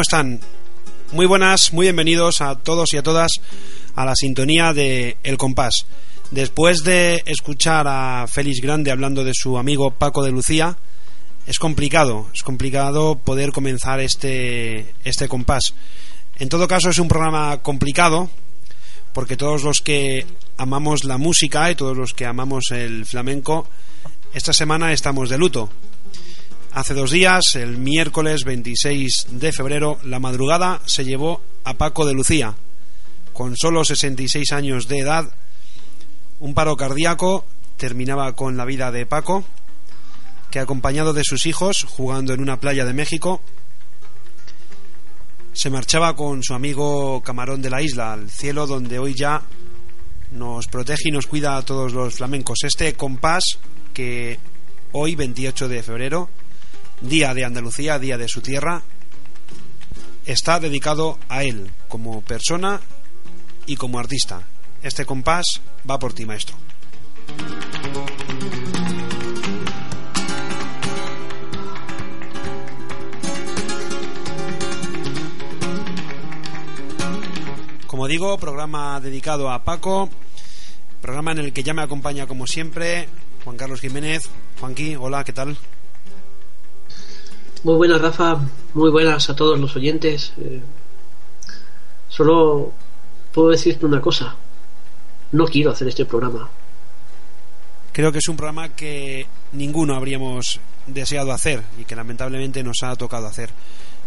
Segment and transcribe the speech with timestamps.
[0.00, 0.40] ¿Cómo están?
[1.12, 3.32] Muy buenas, muy bienvenidos a todos y a todas
[3.94, 5.84] a la sintonía de El Compás.
[6.30, 10.78] Después de escuchar a Félix Grande hablando de su amigo Paco de Lucía,
[11.46, 15.74] es complicado, es complicado poder comenzar este, este compás.
[16.38, 18.30] En todo caso es un programa complicado
[19.12, 20.26] porque todos los que
[20.56, 23.68] amamos la música y todos los que amamos el flamenco,
[24.32, 25.68] esta semana estamos de luto.
[26.72, 32.14] Hace dos días, el miércoles 26 de febrero, la madrugada se llevó a Paco de
[32.14, 32.54] Lucía,
[33.32, 35.32] con solo 66 años de edad,
[36.38, 37.44] un paro cardíaco
[37.76, 39.44] terminaba con la vida de Paco,
[40.52, 43.40] que acompañado de sus hijos, jugando en una playa de México,
[45.52, 49.42] se marchaba con su amigo Camarón de la Isla, al cielo donde hoy ya
[50.30, 52.60] nos protege y nos cuida a todos los flamencos.
[52.62, 53.42] Este compás
[53.92, 54.38] que
[54.92, 56.30] hoy, 28 de febrero,
[57.00, 58.82] día de Andalucía, día de su tierra,
[60.26, 62.80] está dedicado a él como persona
[63.66, 64.42] y como artista.
[64.82, 65.44] Este compás
[65.88, 66.56] va por ti, maestro.
[77.86, 80.08] Como digo, programa dedicado a Paco,
[81.02, 83.08] programa en el que ya me acompaña como siempre
[83.44, 84.28] Juan Carlos Jiménez.
[84.60, 85.58] Juanqui, hola, ¿qué tal?
[87.62, 88.40] Muy buenas, Rafa.
[88.72, 90.32] Muy buenas a todos los oyentes.
[90.40, 90.60] Eh,
[92.08, 92.72] solo
[93.32, 94.34] puedo decirte una cosa.
[95.32, 96.48] No quiero hacer este programa.
[97.92, 102.96] Creo que es un programa que ninguno habríamos deseado hacer y que lamentablemente nos ha
[102.96, 103.50] tocado hacer.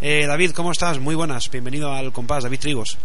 [0.02, 1.00] Eh, David, ¿cómo estás?
[1.00, 1.52] Muy buenas.
[1.52, 2.44] Bienvenido al compás.
[2.44, 2.98] David Trigos.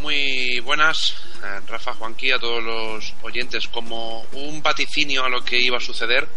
[0.00, 3.66] Muy buenas, eh, Rafa Juanqui, a todos los oyentes.
[3.66, 6.28] Como un vaticinio a lo que iba a suceder,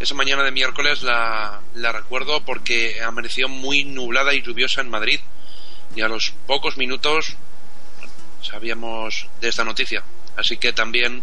[0.00, 5.20] esa mañana de miércoles la, la recuerdo porque amaneció muy nublada y lluviosa en Madrid.
[5.94, 7.36] Y a los pocos minutos
[8.42, 10.02] sabíamos de esta noticia.
[10.36, 11.22] Así que también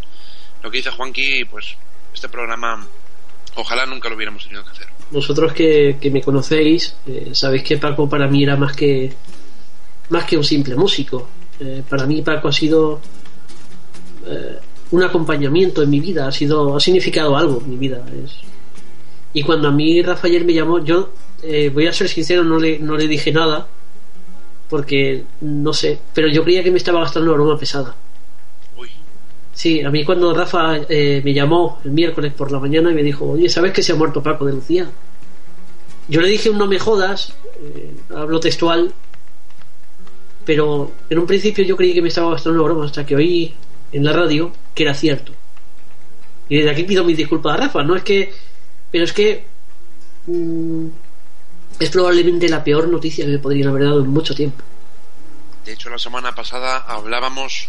[0.62, 1.76] lo que dice Juanqui, pues
[2.14, 2.88] este programa
[3.56, 4.88] ojalá nunca lo hubiéramos tenido que hacer.
[5.12, 9.14] Vosotros que, que me conocéis, eh, sabéis que Paco para mí era más que
[10.10, 11.30] más que un simple músico.
[11.60, 13.00] Eh, para mí Paco ha sido
[14.26, 14.58] eh,
[14.92, 18.04] un acompañamiento en mi vida, ha sido ha significado algo en mi vida.
[18.24, 18.38] Es...
[19.34, 21.10] Y cuando a mí Rafael me llamó, yo
[21.42, 23.68] eh, voy a ser sincero, no le, no le dije nada,
[24.70, 27.96] porque no sé, pero yo creía que me estaba gastando una broma pesada.
[28.78, 28.90] Uy.
[29.54, 33.04] Sí, a mí cuando Rafa eh, me llamó el miércoles por la mañana y me
[33.04, 34.90] dijo, oye, ¿sabes que se ha muerto Paco de Lucía?
[36.08, 38.94] Yo le dije un no me jodas, eh, hablo textual,
[40.46, 43.54] pero en un principio yo creí que me estaba gastando una broma hasta que oí
[43.92, 45.32] en la radio que era cierto.
[46.50, 48.34] Y desde aquí pido mis disculpas a Rafa, no es que,
[48.94, 49.44] pero es que
[50.28, 50.86] mm,
[51.80, 54.64] es probablemente la peor noticia que me podrían haber dado en mucho tiempo.
[55.66, 57.68] De hecho, la semana pasada hablábamos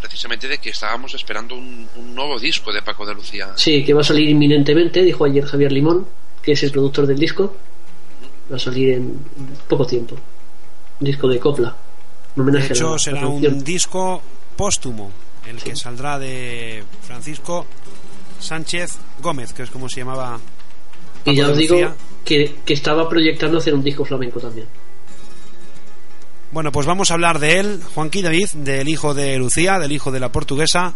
[0.00, 3.52] precisamente de que estábamos esperando un, un nuevo disco de Paco de Lucía.
[3.56, 6.06] Sí, que va a salir inminentemente, dijo ayer Javier Limón,
[6.42, 7.56] que es el productor del disco.
[8.50, 9.18] Va a salir en
[9.68, 10.16] poco tiempo.
[11.00, 11.76] Un disco de copla.
[12.34, 14.22] Un homenaje De a la- hecho, a la será un disco
[14.56, 15.10] póstumo,
[15.46, 17.66] el que saldrá de Francisco
[18.40, 20.38] Sánchez Gómez, que es como se llamaba.
[21.26, 21.76] Y ya os digo
[22.24, 24.66] que, que estaba proyectando hacer un disco flamenco también.
[26.52, 30.12] Bueno, pues vamos a hablar de él, Juanqui David, del hijo de Lucía, del hijo
[30.12, 30.94] de la portuguesa,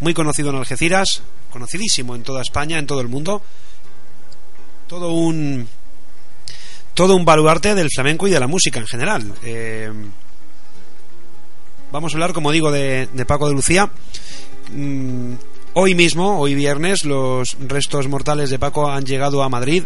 [0.00, 3.40] muy conocido en Algeciras, conocidísimo en toda España, en todo el mundo.
[4.88, 5.68] Todo un
[6.94, 9.32] todo un baluarte del flamenco y de la música en general.
[9.44, 9.90] Eh,
[11.92, 13.88] vamos a hablar, como digo, de, de Paco de Lucía.
[15.80, 19.84] Hoy mismo, hoy viernes, los restos mortales de Paco han llegado a Madrid.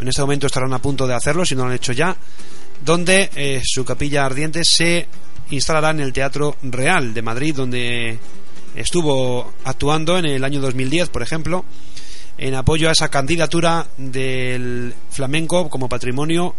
[0.00, 2.16] En este momento estarán a punto de hacerlo, si no lo han hecho ya
[2.82, 5.06] donde eh, su capilla ardiente se
[5.50, 8.18] instalará en el Teatro Real de Madrid, donde
[8.74, 11.66] estuvo actuando en el año 2010, por ejemplo,
[12.38, 16.54] en apoyo a esa candidatura del flamenco como patrimonio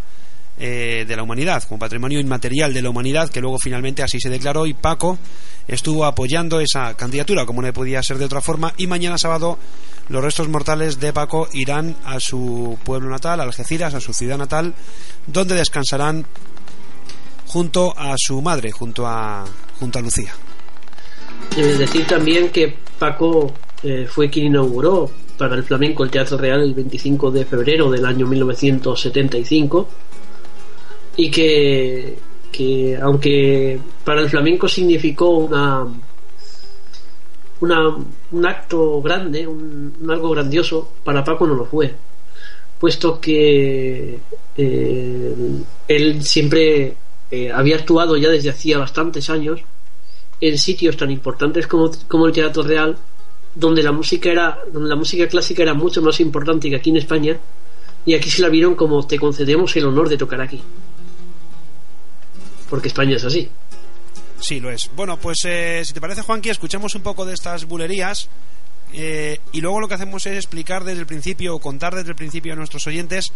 [0.59, 4.29] eh, de la humanidad, como patrimonio inmaterial de la humanidad, que luego finalmente así se
[4.29, 5.17] declaró y Paco
[5.67, 9.57] estuvo apoyando esa candidatura, como no podía ser de otra forma, y mañana sábado
[10.09, 14.73] los restos mortales de Paco irán a su pueblo natal, Algeciras, a su ciudad natal,
[15.25, 16.25] donde descansarán
[17.47, 19.45] junto a su madre, junto a,
[19.79, 20.33] junto a Lucía.
[21.55, 23.53] Debe decir también que Paco
[23.83, 28.05] eh, fue quien inauguró para el flamenco el Teatro Real el 25 de febrero del
[28.05, 29.89] año 1975
[31.17, 32.17] y que,
[32.51, 35.85] que aunque para el flamenco significó una,
[37.61, 37.95] una
[38.31, 41.93] un acto grande, un, algo grandioso, para Paco no lo fue,
[42.79, 44.19] puesto que
[44.57, 45.35] eh,
[45.87, 46.95] él siempre
[47.31, 49.61] eh, había actuado ya desde hacía bastantes años
[50.41, 52.97] en sitios tan importantes como, como el Teatro Real,
[53.53, 56.97] donde la música era, donde la música clásica era mucho más importante que aquí en
[56.97, 57.37] España,
[58.05, 60.61] y aquí se la vieron como te concedemos el honor de tocar aquí.
[62.69, 63.49] Porque España es así.
[64.39, 64.89] Sí, lo es.
[64.95, 68.29] Bueno, pues eh, si te parece, Juanqui, escuchamos un poco de estas bulerías
[68.93, 72.15] eh, y luego lo que hacemos es explicar desde el principio o contar desde el
[72.15, 73.31] principio a nuestros oyentes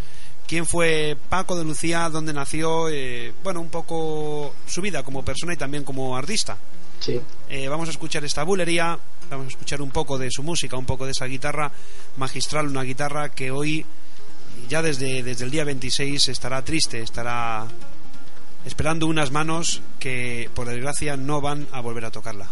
[0.47, 5.53] quién fue Paco de Lucía, dónde nació, eh, bueno, un poco su vida como persona
[5.53, 6.57] y también como artista.
[6.99, 7.19] Sí.
[7.49, 8.97] Eh, vamos a escuchar esta bulería,
[9.29, 11.71] vamos a escuchar un poco de su música, un poco de esa guitarra
[12.17, 13.85] magistral, una guitarra que hoy,
[14.69, 17.67] ya desde, desde el día 26, estará triste, estará
[18.65, 22.47] esperando unas manos que, por desgracia, no van a volver a tocarla.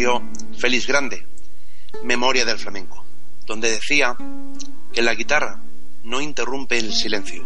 [0.00, 0.22] Murió
[0.56, 1.26] Félix Grande,
[2.04, 3.04] Memoria del Flamenco,
[3.44, 4.16] donde decía
[4.94, 5.60] que la guitarra
[6.04, 7.44] no interrumpe el silencio,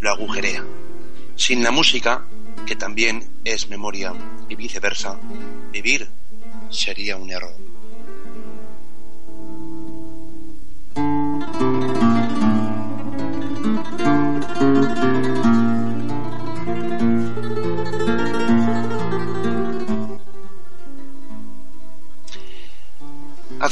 [0.00, 0.64] lo agujerea.
[1.36, 2.24] Sin la música,
[2.66, 4.12] que también es memoria
[4.48, 5.20] y viceversa,
[5.70, 6.08] vivir
[6.68, 7.54] sería un error.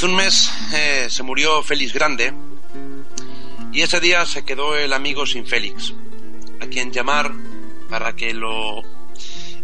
[0.00, 2.32] Hace un mes eh, se murió Félix Grande
[3.70, 5.92] y ese día se quedó el amigo sin Félix,
[6.58, 7.30] a quien llamar
[7.90, 8.82] para que lo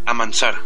[0.05, 0.61] amansara.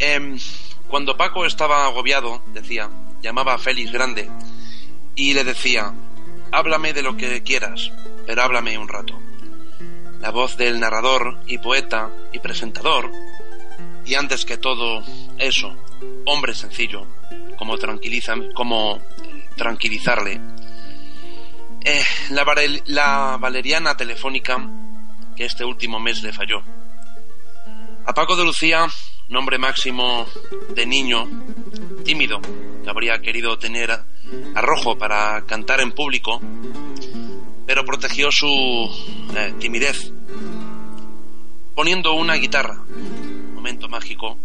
[0.00, 0.40] Em,
[0.88, 2.90] cuando Paco estaba agobiado, decía,
[3.22, 4.28] llamaba a Félix Grande
[5.14, 5.94] y le decía,
[6.50, 7.92] háblame de lo que quieras,
[8.26, 9.16] pero háblame un rato.
[10.18, 13.12] La voz del narrador y poeta y presentador,
[14.04, 15.04] y antes que todo
[15.38, 15.76] eso,
[16.24, 17.06] hombre sencillo,
[17.58, 19.00] como, tranquiliza, como
[19.56, 20.40] tranquilizarle.
[21.84, 22.44] Eh, la,
[22.86, 24.58] la valeriana telefónica
[25.36, 26.62] que este último mes le falló.
[28.06, 28.86] A Paco de Lucía,
[29.28, 30.26] nombre máximo
[30.74, 31.28] de niño,
[32.04, 33.90] tímido, que habría querido tener
[34.54, 36.40] arrojo para cantar en público,
[37.66, 38.48] pero protegió su
[39.36, 40.12] eh, timidez
[41.74, 42.82] poniendo una guitarra,
[43.54, 44.36] momento mágico,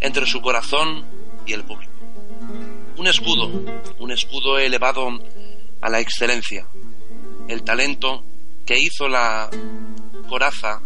[0.00, 1.04] entre su corazón
[1.44, 1.93] y el público
[2.96, 3.50] un escudo,
[3.98, 5.08] un escudo elevado
[5.80, 6.66] a la excelencia,
[7.48, 8.24] el talento
[8.64, 9.50] que hizo la
[10.28, 10.80] coraza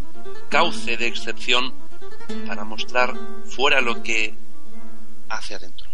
[0.48, 1.72] cauce de excepción
[2.46, 3.14] para mostrar
[3.46, 4.34] fuera lo que
[5.28, 5.88] hace adentro.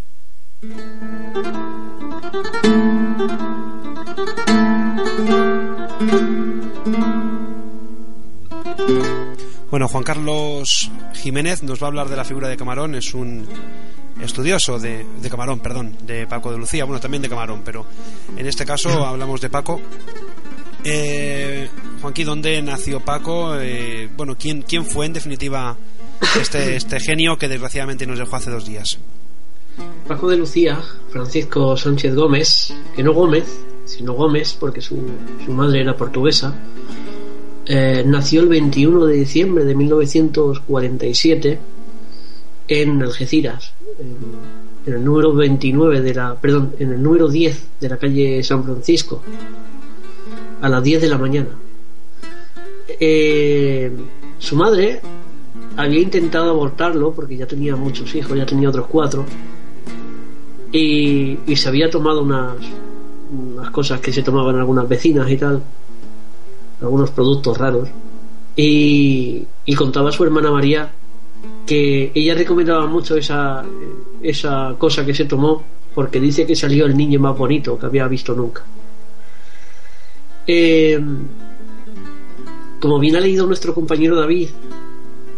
[9.70, 13.46] Bueno, Juan Carlos Jiménez nos va a hablar de la figura de Camarón, es un
[14.20, 17.84] estudioso de, Camarón, perdón, de Paco de Lucía, bueno, también de Camarón, pero
[18.36, 19.80] en este caso hablamos de Paco.
[20.84, 21.68] Eh,
[22.00, 23.56] Juanqui, ¿dónde nació Paco?
[23.58, 25.76] Eh, bueno, ¿quién, ¿quién fue en definitiva
[26.40, 28.98] este, este genio que desgraciadamente nos dejó hace dos días?
[30.06, 30.80] Paco de Lucía,
[31.10, 33.44] Francisco Sánchez Gómez, que no Gómez,
[33.86, 35.00] sino Gómez, porque su,
[35.44, 36.54] su madre era portuguesa,
[37.66, 41.58] eh, nació el 21 de diciembre de 1947
[42.68, 47.96] en Algeciras, en, el número 29 de la, perdón, en el número 10 de la
[47.96, 49.22] calle San Francisco,
[50.60, 51.50] a las 10 de la mañana.
[52.88, 53.90] Eh,
[54.38, 55.00] su madre
[55.76, 59.24] había intentado abortarlo porque ya tenía muchos hijos, ya tenía otros cuatro,
[60.70, 62.56] y, se había tomado unas,
[63.32, 65.62] unas cosas que se tomaban algunas vecinas y tal,
[66.80, 67.88] algunos productos raros,
[68.56, 70.90] y, y contaba a su hermana María
[71.66, 73.64] que ella recomendaba mucho esa,
[74.22, 75.62] esa cosa que se tomó
[75.94, 78.62] porque dice que salió el niño más bonito que había visto nunca.
[80.46, 81.00] Eh,
[82.80, 84.48] como bien ha leído nuestro compañero David,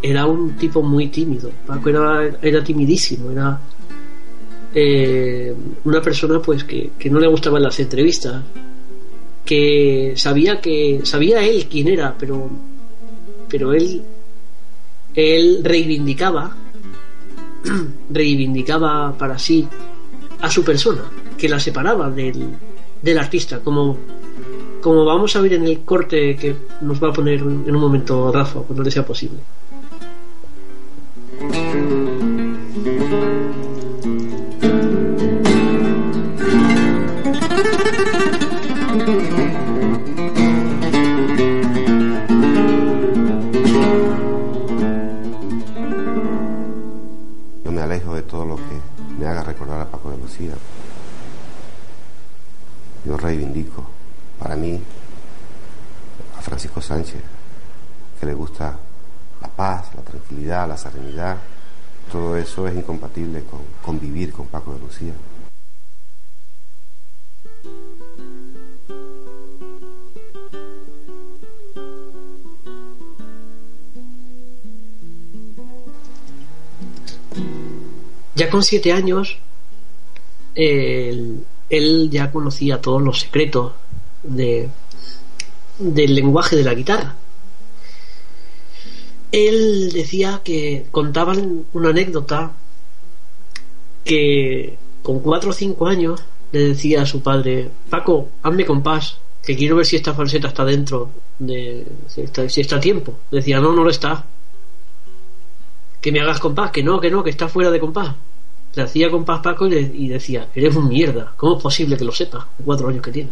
[0.03, 1.51] era un tipo muy tímido.
[1.85, 3.61] Era, era timidísimo, era
[4.75, 8.43] eh, una persona pues que, que, no le gustaban las entrevistas,
[9.45, 12.51] que sabía que sabía él quién era, pero
[13.49, 14.03] pero él
[15.17, 16.55] él reivindicaba,
[18.11, 19.67] reivindicaba para sí
[20.41, 21.03] a su persona,
[21.37, 22.51] que la separaba del,
[23.01, 23.97] del artista, como,
[24.83, 28.31] como vamos a ver en el corte que nos va a poner en un momento
[28.31, 29.39] Rafa, cuando le sea posible.
[53.07, 53.87] Yo reivindico
[54.38, 54.83] para mí
[56.37, 57.22] a Francisco Sánchez,
[58.18, 58.77] que le gusta
[59.40, 61.37] la paz, la tranquilidad, la serenidad.
[62.11, 65.12] Todo eso es incompatible con convivir con Paco de Lucía.
[78.37, 79.38] Ya con siete años,
[80.55, 81.40] él,
[82.11, 83.72] ya conocía todos los secretos
[84.22, 84.68] de,
[85.79, 87.16] del lenguaje de la guitarra.
[89.33, 92.53] Él decía que contaban una anécdota
[94.05, 96.22] que con cuatro o cinco años
[96.53, 100.64] le decía a su padre, Paco, hazme compás, que quiero ver si esta falseta está
[100.64, 104.27] dentro de si está, si está a tiempo decía no no lo está
[106.01, 108.14] que me hagas compás que no que no que está fuera de compás
[108.77, 112.12] le hacía compás Paco y, y decía eres un mierda cómo es posible que lo
[112.12, 113.31] sepa cuatro años que tiene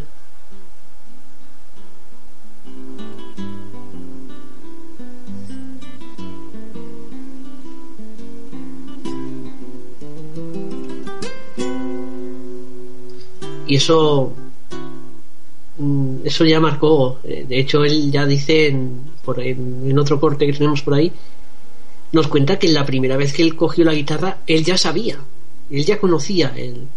[13.67, 14.33] y eso
[15.77, 20.47] mm, eso ya marcó eh, de hecho él ya dice en, por, en otro corte
[20.47, 21.11] que tenemos por ahí
[22.11, 25.19] nos cuenta que la primera vez que él cogió la guitarra él ya sabía
[25.69, 26.87] él ya conocía el,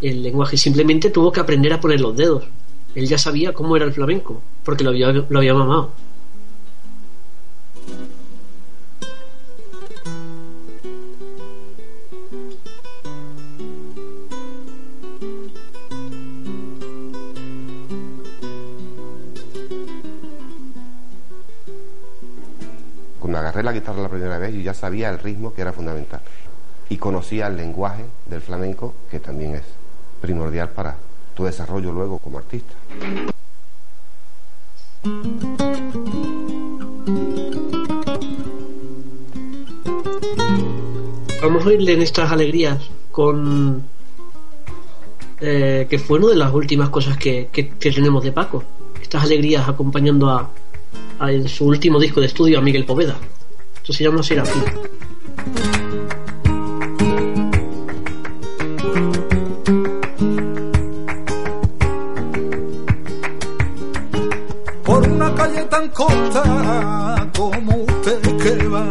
[0.00, 2.44] el lenguaje simplemente tuvo que aprender a poner los dedos
[2.94, 5.92] él ya sabía cómo era el flamenco porque lo había, lo había mamado
[23.26, 26.20] Cuando agarré la guitarra la primera vez, yo ya sabía el ritmo que era fundamental.
[26.88, 29.62] Y conocía el lenguaje del flamenco, que también es
[30.20, 30.96] primordial para
[31.34, 32.74] tu desarrollo luego como artista.
[41.42, 42.78] vamos a oírle en estas alegrías
[43.12, 43.82] con
[45.40, 48.64] eh, que fue una de las últimas cosas que, que- tenemos de Paco.
[49.00, 50.50] Estas alegrías acompañando a,
[51.18, 53.16] a en su último disco de estudio a Miguel Poveda.
[53.76, 54.62] Esto se llama Serafín
[65.76, 68.86] tan corta como usted que va.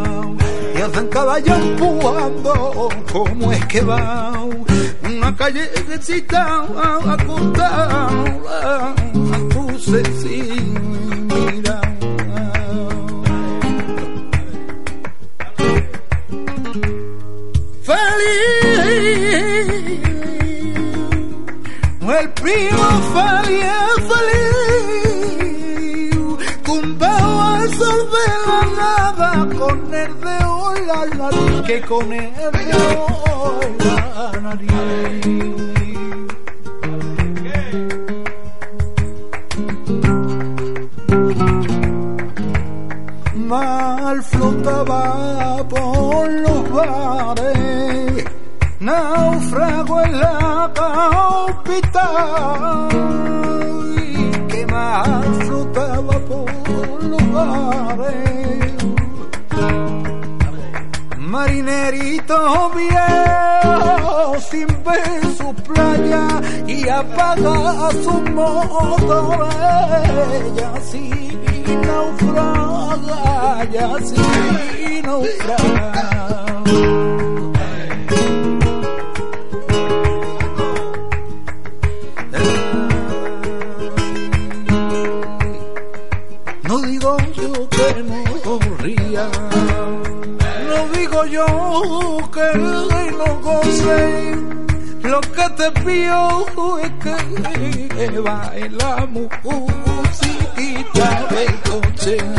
[0.76, 4.34] Y hacen caballo empujando como es que va
[5.04, 6.64] una calle que está
[7.14, 8.08] acostada
[8.58, 8.94] a
[9.50, 11.98] cruces sin mirar.
[17.90, 18.96] Feliz
[22.20, 23.66] el primo feliz,
[24.10, 24.45] feliz,
[29.58, 35.26] con el dedo la nariz, que con el dedo la nariz.
[43.36, 48.26] Mal flotaba por los bares
[48.80, 52.10] náufrago en la capital
[53.98, 58.76] y que más flotaba por los bares
[61.36, 66.26] marinerito viejo sin ver su playa
[66.66, 69.50] y apaga su motor
[70.42, 71.10] ella sí
[71.88, 76.06] naufraga ella sí naufraga
[95.72, 96.46] Pido
[96.80, 97.16] es que
[98.20, 100.28] baila musiquita
[101.30, 102.35] de coche.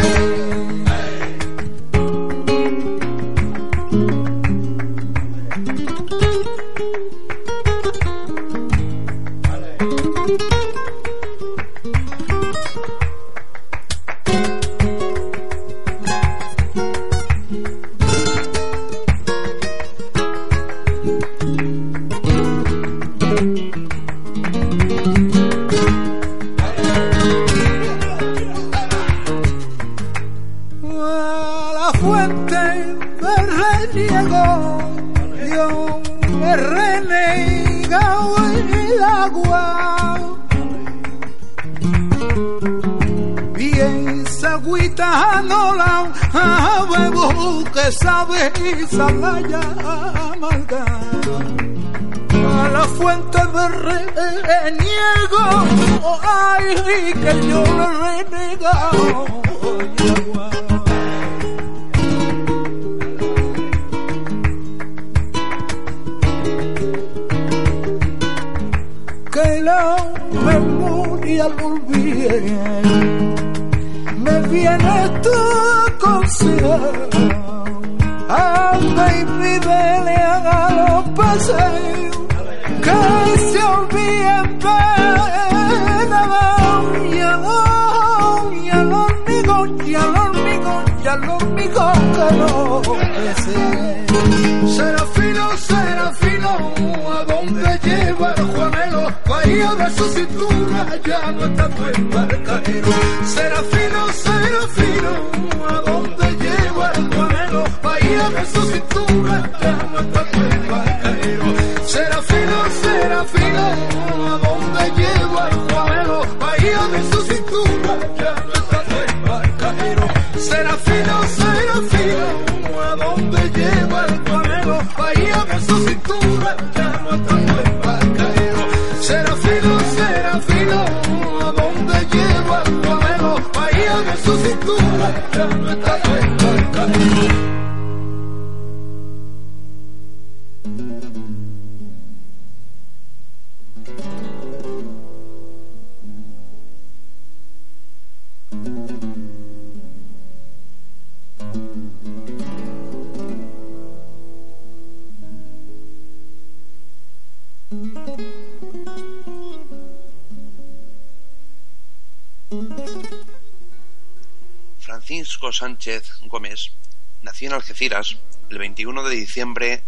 [165.36, 166.72] Francisco Sánchez Gómez
[167.20, 168.16] nació en Algeciras
[168.48, 169.82] el 21 de diciembre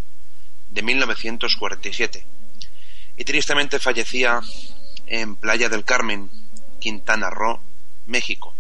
[0.69, 2.27] de 1947
[3.17, 4.43] y tristemente fallecía
[5.07, 6.31] en Playa del Carmen,
[6.81, 7.63] Quintana Roo,
[8.05, 8.55] México,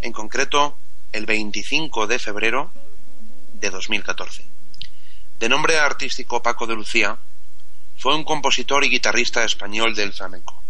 [0.00, 0.78] en concreto
[1.12, 2.72] el 25 de febrero
[3.52, 4.46] de 2014.
[5.38, 7.18] De nombre artístico Paco de Lucía,
[7.98, 10.62] fue un compositor y guitarrista español del flamenco.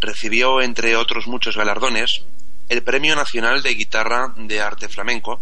[0.00, 2.24] Recibió, entre otros muchos galardones,
[2.68, 5.40] el Premio Nacional de Guitarra de Arte Flamenco,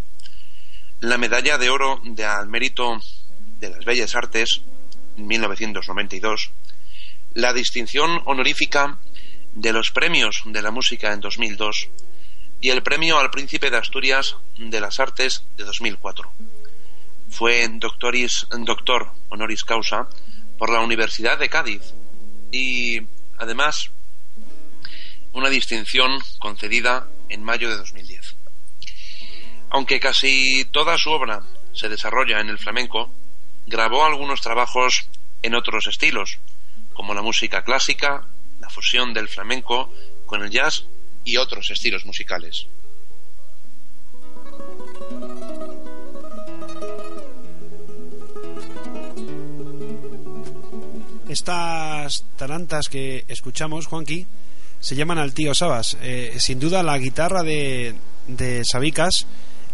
[1.01, 3.01] la Medalla de Oro de al Mérito
[3.59, 4.63] de las Bellas Artes
[5.17, 6.53] en 1992,
[7.35, 8.99] la distinción honorífica
[9.55, 11.89] de los Premios de la Música en 2002
[12.61, 16.33] y el Premio al Príncipe de Asturias de las Artes de 2004.
[17.29, 20.09] Fue doctoris, doctor honoris causa
[20.59, 21.93] por la Universidad de Cádiz
[22.53, 23.01] y
[23.37, 23.91] además
[25.33, 28.37] una distinción concedida en mayo de 2010.
[29.71, 33.13] Aunque casi toda su obra se desarrolla en el flamenco,
[33.67, 35.09] grabó algunos trabajos
[35.43, 36.39] en otros estilos,
[36.95, 38.27] como la música clásica,
[38.61, 39.93] la fusión del flamenco
[40.25, 40.85] con el jazz
[41.25, 42.67] y otros estilos musicales.
[51.29, 54.27] Estas tarantas que escuchamos, Juanqui,
[54.81, 55.97] se llaman al tío Sabas.
[56.03, 57.95] Eh, sin duda la guitarra de,
[58.29, 59.27] de Sabicas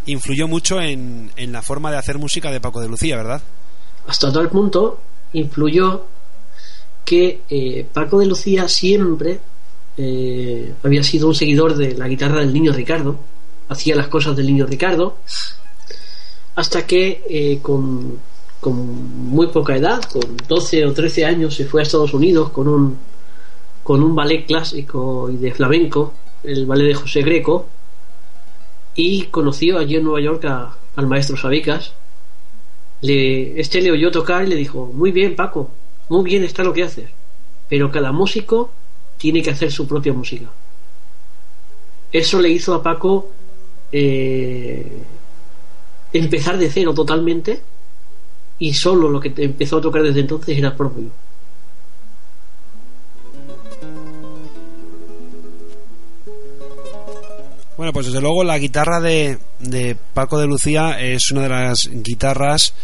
[0.06, 3.42] influyó mucho en, en, la forma de hacer música de Paco de Lucía, ¿verdad?
[4.06, 5.00] Hasta tal punto
[5.32, 6.06] influyó
[7.04, 9.40] que eh, Paco de Lucía siempre
[9.96, 13.18] eh, había sido un seguidor de la guitarra del niño Ricardo,
[13.68, 15.18] hacía las cosas del niño Ricardo,
[16.54, 18.18] hasta que eh, con,
[18.60, 22.68] con muy poca edad, con 12 o 13 años, se fue a Estados Unidos con
[22.68, 22.98] un
[23.82, 26.14] con un ballet clásico y de flamenco,
[26.44, 27.66] el ballet de José Greco,
[28.94, 31.94] y conoció allí en Nueva York a- al maestro Sabicas.
[33.00, 35.70] Le, este le oyó tocar y le dijo, muy bien Paco,
[36.08, 37.08] muy bien está lo que haces,
[37.68, 38.70] pero cada músico
[39.16, 40.46] tiene que hacer su propia música.
[42.12, 43.30] Eso le hizo a Paco
[43.90, 45.02] eh,
[46.12, 47.62] empezar de cero totalmente
[48.58, 51.06] y solo lo que empezó a tocar desde entonces era propio.
[57.82, 61.90] Bueno, pues desde luego la guitarra de, de Paco de Lucía es una de las
[61.90, 62.74] guitarras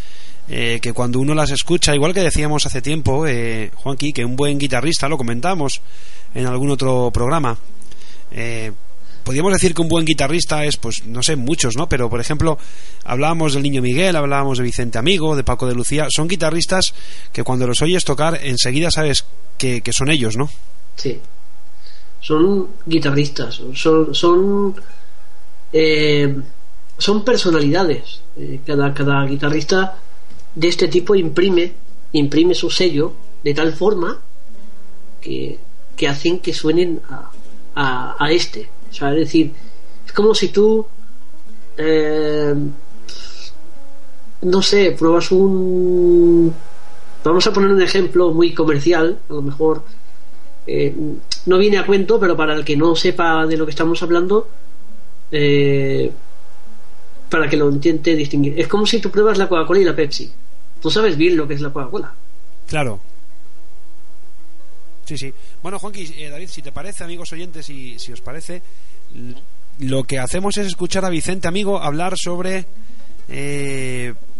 [0.49, 4.35] eh, que cuando uno las escucha, igual que decíamos hace tiempo, eh, Juanqui, que un
[4.35, 5.79] buen guitarrista, lo comentamos
[6.35, 7.57] en algún otro programa,
[8.33, 8.73] eh,
[9.23, 11.87] podríamos decir que un buen guitarrista es, pues, no sé, muchos, ¿no?
[11.87, 12.57] Pero, por ejemplo,
[13.05, 16.93] hablábamos del Niño Miguel, hablábamos de Vicente Amigo, de Paco de Lucía, son guitarristas
[17.31, 19.23] que cuando los oyes tocar enseguida sabes
[19.57, 20.49] que, que son ellos, ¿no?
[20.97, 21.21] Sí.
[22.21, 24.75] Son guitarristas, son son
[25.71, 26.35] eh,
[26.97, 28.21] son personalidades.
[28.37, 29.97] Eh, cada cada guitarrista
[30.55, 31.73] de este tipo imprime
[32.13, 34.19] imprime su sello de tal forma
[35.21, 35.59] que,
[35.95, 37.31] que hacen que suenen a,
[37.75, 38.69] a, a este.
[38.89, 39.53] O sea, es decir,
[40.05, 40.85] es como si tú
[41.77, 42.55] eh,
[44.41, 46.53] no sé, pruebas un
[47.23, 49.83] vamos a poner un ejemplo muy comercial, a lo mejor
[50.71, 50.95] eh,
[51.47, 54.47] no viene a cuento, pero para el que no sepa de lo que estamos hablando,
[55.31, 56.11] eh,
[57.27, 58.59] para que lo intente distinguir.
[58.59, 60.31] Es como si tú pruebas la Coca-Cola y la Pepsi.
[60.79, 62.13] Tú sabes bien lo que es la Coca-Cola.
[62.67, 62.99] Claro.
[65.05, 65.33] Sí, sí.
[65.63, 68.61] Bueno, Juanqui, eh, David, si te parece, amigos oyentes, y si os parece,
[69.79, 72.67] lo que hacemos es escuchar a Vicente Amigo hablar sobre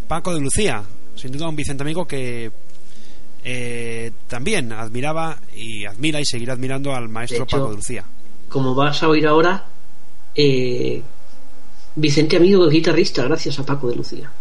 [0.07, 0.83] Paco de Lucía,
[1.15, 2.51] sin duda un Vicente amigo que
[3.43, 8.03] eh, también admiraba y admira y seguirá admirando al maestro Paco de Lucía.
[8.47, 9.65] Como vas a oír ahora,
[10.35, 11.01] eh,
[11.95, 14.31] Vicente amigo es guitarrista gracias a Paco de Lucía.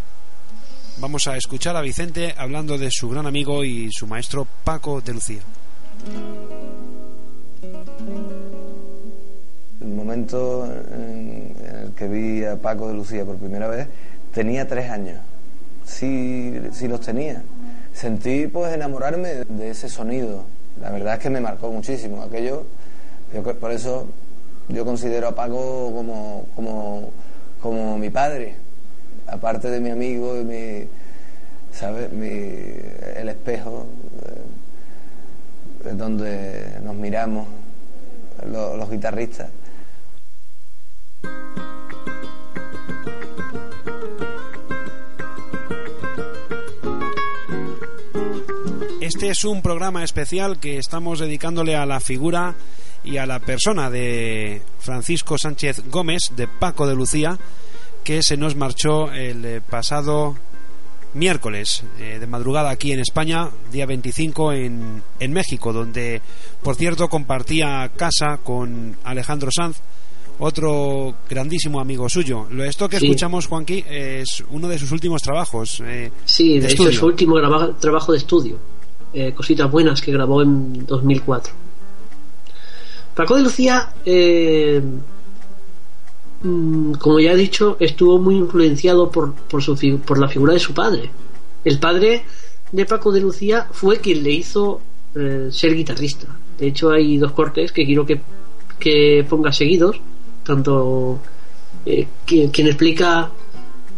[1.00, 5.14] Vamos a escuchar a Vicente hablando de su gran amigo y su maestro Paco de
[5.14, 5.40] Lucía.
[9.80, 13.86] El momento en el que vi a Paco de Lucía por primera vez
[14.32, 15.20] tenía tres años.
[15.84, 17.42] Sí, sí los tenía.
[17.98, 20.44] Sentí pues enamorarme de ese sonido.
[20.80, 22.22] La verdad es que me marcó muchísimo.
[22.22, 22.64] Aquello,
[23.60, 24.06] por eso
[24.68, 27.10] yo considero a Paco como, como,
[27.60, 28.54] como mi padre.
[29.26, 30.88] Aparte de mi amigo y mi,
[31.72, 32.12] ¿sabes?
[32.12, 33.86] Mi, el espejo
[35.84, 37.48] eh, donde nos miramos
[38.46, 39.48] los guitarristas.
[49.18, 52.54] Este es un programa especial que estamos dedicándole a la figura
[53.02, 57.36] y a la persona de Francisco Sánchez Gómez, de Paco de Lucía,
[58.04, 60.36] que se nos marchó el eh, pasado
[61.14, 66.22] miércoles eh, de madrugada aquí en España, día 25 en, en México, donde
[66.62, 69.78] por cierto compartía casa con Alejandro Sanz,
[70.38, 72.46] otro grandísimo amigo suyo.
[72.52, 75.82] Lo esto que escuchamos, Juanqui, es uno de sus últimos trabajos.
[75.84, 77.34] Eh, sí, de, hecho es su último
[77.80, 78.77] trabajo de estudio.
[79.12, 81.54] Eh, cositas buenas que grabó en 2004.
[83.14, 84.82] Paco de Lucía, eh,
[86.42, 90.60] mm, como ya he dicho, estuvo muy influenciado por, por, su, por la figura de
[90.60, 91.10] su padre.
[91.64, 92.24] El padre
[92.70, 94.80] de Paco de Lucía fue quien le hizo
[95.50, 96.28] ser guitarrista.
[96.58, 98.20] De hecho, hay dos cortes que quiero que,
[98.78, 100.00] que ponga seguidos
[100.48, 101.20] tanto
[101.84, 103.30] eh, quien, explica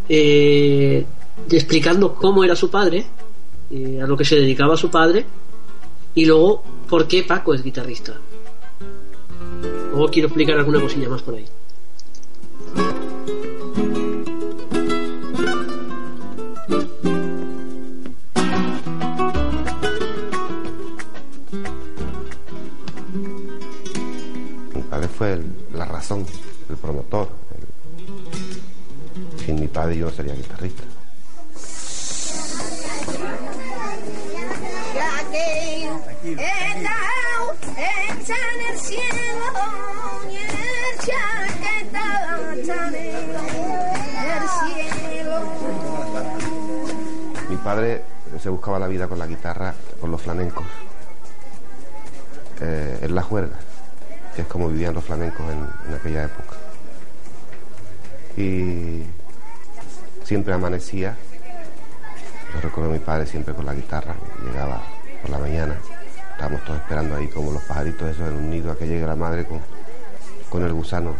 [0.09, 1.07] eh,
[1.49, 3.07] explicando cómo era su padre
[3.71, 5.25] eh, a lo que se dedicaba su padre
[6.15, 8.19] y luego por qué Paco es guitarrista
[9.91, 11.45] luego quiero explicar alguna cosilla más por ahí
[24.75, 26.27] mi padre fue el la razón,
[26.69, 27.29] el promotor.
[29.45, 30.90] Sin mi padre yo no sería guitarrista.
[47.49, 48.03] Mi padre
[48.41, 50.67] se buscaba la vida con la guitarra, con los flamencos,
[52.61, 53.57] eh, en la juerga
[54.35, 56.57] que es como vivían los flamencos en, aquella época.
[58.37, 59.05] Y
[60.25, 61.17] siempre amanecía,
[62.55, 64.83] yo recuerdo a mi padre siempre con la guitarra, llegaba
[65.23, 65.75] por la mañana,
[66.41, 69.15] estábamos todos esperando ahí como los pajaritos esos en un nido a que llegue la
[69.15, 69.61] madre con,
[70.49, 71.15] con el gusano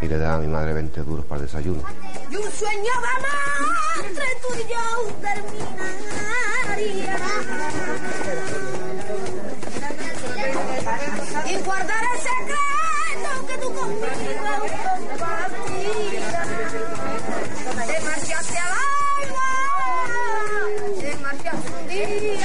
[0.00, 1.82] y le daba a mi madre 20 duros para el desayuno.
[2.30, 4.78] Y un sueño de entre tú y yo
[5.20, 7.16] terminaría
[11.50, 14.06] y guardar el secreto que tú conmigo
[15.18, 16.46] compartías.
[17.88, 18.72] Te marchaste al
[21.00, 21.10] te
[21.72, 22.41] un día.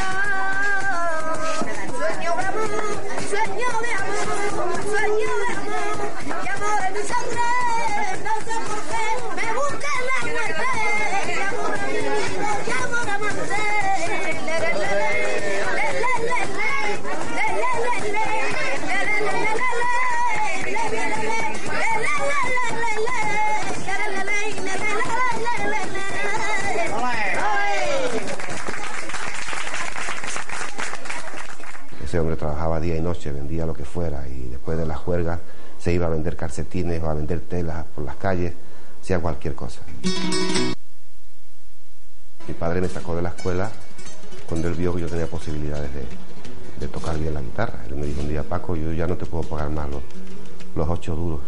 [32.79, 35.39] Día y noche, vendía lo que fuera y después de las juergas
[35.79, 38.53] se iba a vender calcetines o a vender telas por las calles,
[39.01, 39.81] hacía cualquier cosa.
[42.47, 43.69] Mi padre me sacó de la escuela
[44.47, 45.89] cuando él vio que yo tenía posibilidades
[46.79, 47.83] de, tocar bien la guitarra.
[47.87, 51.15] Él me dijo un día, Paco, yo ya no te puedo pagar más los, ocho
[51.15, 51.41] duros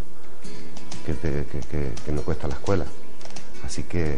[1.06, 2.86] que, me cuesta la escuela.
[3.66, 4.16] Así que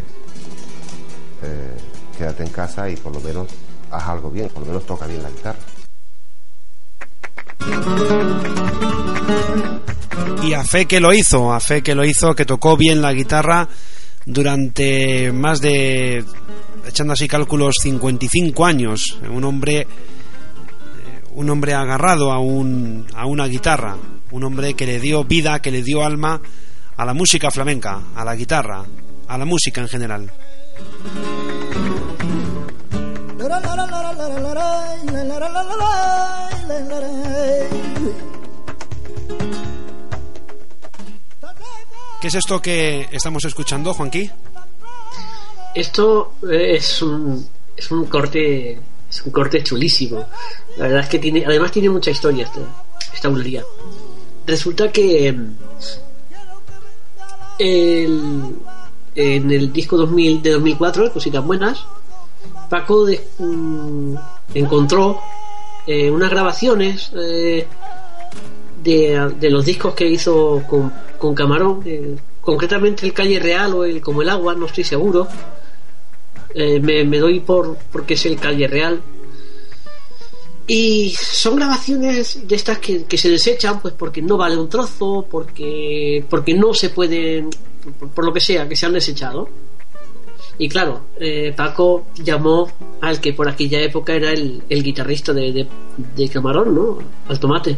[1.43, 1.77] eh,
[2.17, 3.49] quédate en casa y por lo menos
[3.91, 5.59] haz algo bien, por lo menos toca bien la guitarra.
[10.43, 13.13] Y a fe que lo hizo, a fe que lo hizo, que tocó bien la
[13.13, 13.67] guitarra
[14.25, 16.23] durante más de,
[16.87, 19.19] echando así cálculos, 55 años.
[19.29, 19.87] Un hombre, eh,
[21.31, 23.97] un hombre agarrado a, un, a una guitarra,
[24.31, 26.41] un hombre que le dio vida, que le dio alma
[26.97, 28.83] a la música flamenca, a la guitarra,
[29.27, 30.31] a la música en general.
[42.21, 44.29] ¿Qué es esto que estamos escuchando, Juanqui?
[45.73, 48.79] Esto es un, es un corte
[49.09, 50.25] es un corte chulísimo.
[50.77, 52.61] La verdad es que tiene, además tiene mucha historia esta,
[53.13, 53.63] esta bulería.
[54.45, 55.35] Resulta que
[57.59, 58.55] el-
[59.15, 61.83] en el disco 2000 de 2004, Cositas Buenas,
[62.71, 63.05] Paco
[63.37, 64.15] mm,
[64.53, 65.19] encontró
[65.85, 67.67] eh, unas grabaciones eh,
[68.81, 73.99] de, los discos que hizo con, con Camarón, eh, concretamente el Calle Real o el
[73.99, 75.27] Como el Agua, no estoy seguro.
[76.55, 79.01] Eh, me, doy por porque es el Calle Real.
[80.65, 85.27] Y son grabaciones de estas que, que se desechan pues porque no vale un trozo,
[85.29, 87.49] porque, porque no se pueden,
[88.15, 89.49] por lo que sea, que se han desechado.
[90.57, 92.69] Y claro, eh, Paco llamó
[93.01, 95.67] al que por aquella época era el, el guitarrista de,
[96.15, 96.99] de, Camarón, ¿no?
[97.27, 97.77] Al Tomate.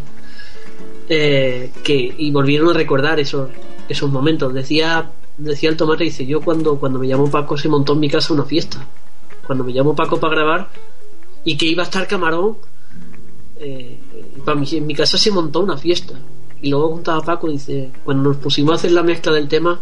[1.07, 3.49] Eh, que, y volvieron a recordar esos,
[3.88, 4.53] esos momentos.
[4.53, 8.09] Decía, decía el Tomate, dice, yo cuando, cuando me llamó Paco se montó en mi
[8.09, 8.86] casa una fiesta.
[9.45, 10.69] Cuando me llamó Paco para grabar
[11.45, 12.57] y que iba a estar Camarón,
[13.57, 13.99] eh,
[14.45, 16.13] en mi casa se montó una fiesta.
[16.61, 19.80] Y luego contaba Paco, dice, cuando nos pusimos a hacer la mezcla del tema,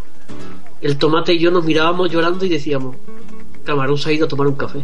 [0.81, 2.95] el tomate y yo nos mirábamos llorando y decíamos,
[3.63, 4.81] Camarón se ha ido a tomar un café.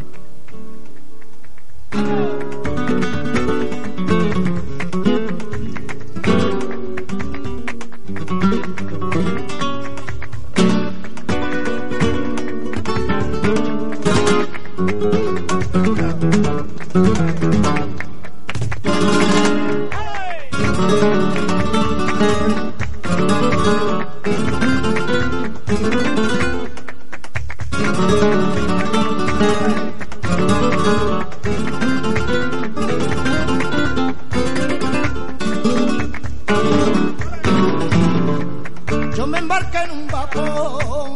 [40.33, 41.07] Vapor.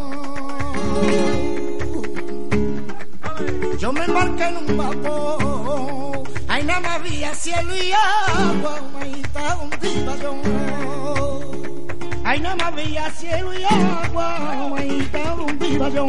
[3.79, 6.23] Yo me embarqué en un vapor.
[6.47, 8.79] Ahí nada más había cielo y agua.
[9.57, 10.35] ¿dónde iba yo?
[12.23, 14.69] Ahí nada más había cielo y agua.
[14.69, 16.07] Maíta, ¿dónde iba yo?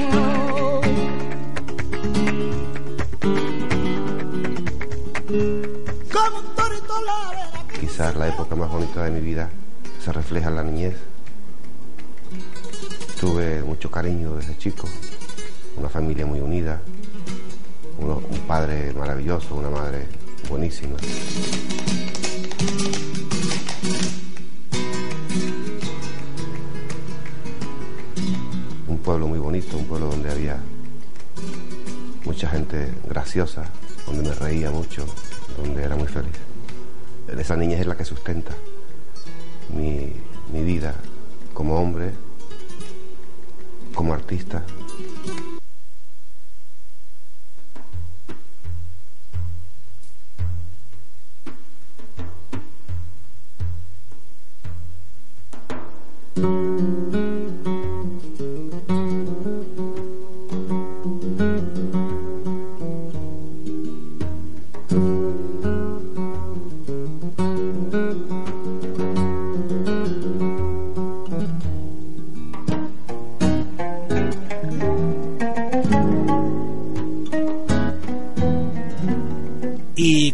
[7.81, 9.51] Quizás la época más bonita de mi vida
[10.03, 11.12] se refleja en la niñez.
[13.33, 14.87] Tuve mucho cariño desde chico,
[15.79, 16.83] una familia muy unida,
[17.99, 20.07] un padre maravilloso, una madre
[20.51, 20.99] buenísima.
[28.87, 30.59] Un pueblo muy bonito, un pueblo donde había
[32.27, 33.65] mucha gente graciosa,
[34.05, 35.07] donde me reía mucho,
[35.57, 36.37] donde era muy feliz.
[37.35, 38.53] Esa niñez es la que sustenta
[39.75, 40.13] mi,
[40.53, 40.95] mi vida
[41.55, 42.13] como hombre,
[43.95, 44.65] como artista.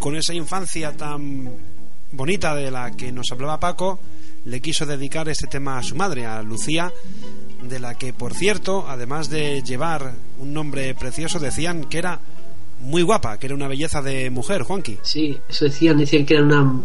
[0.08, 1.52] Con esa infancia tan
[2.12, 4.00] bonita de la que nos hablaba Paco,
[4.46, 6.90] le quiso dedicar este tema a su madre, a Lucía,
[7.62, 12.20] de la que, por cierto, además de llevar un nombre precioso, decían que era
[12.80, 14.96] muy guapa, que era una belleza de mujer, Juanqui.
[15.02, 16.80] Sí, eso decían, decían que era una...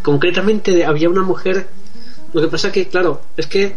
[0.00, 1.68] Concretamente había una mujer...
[2.32, 3.74] Lo que pasa que, claro, es que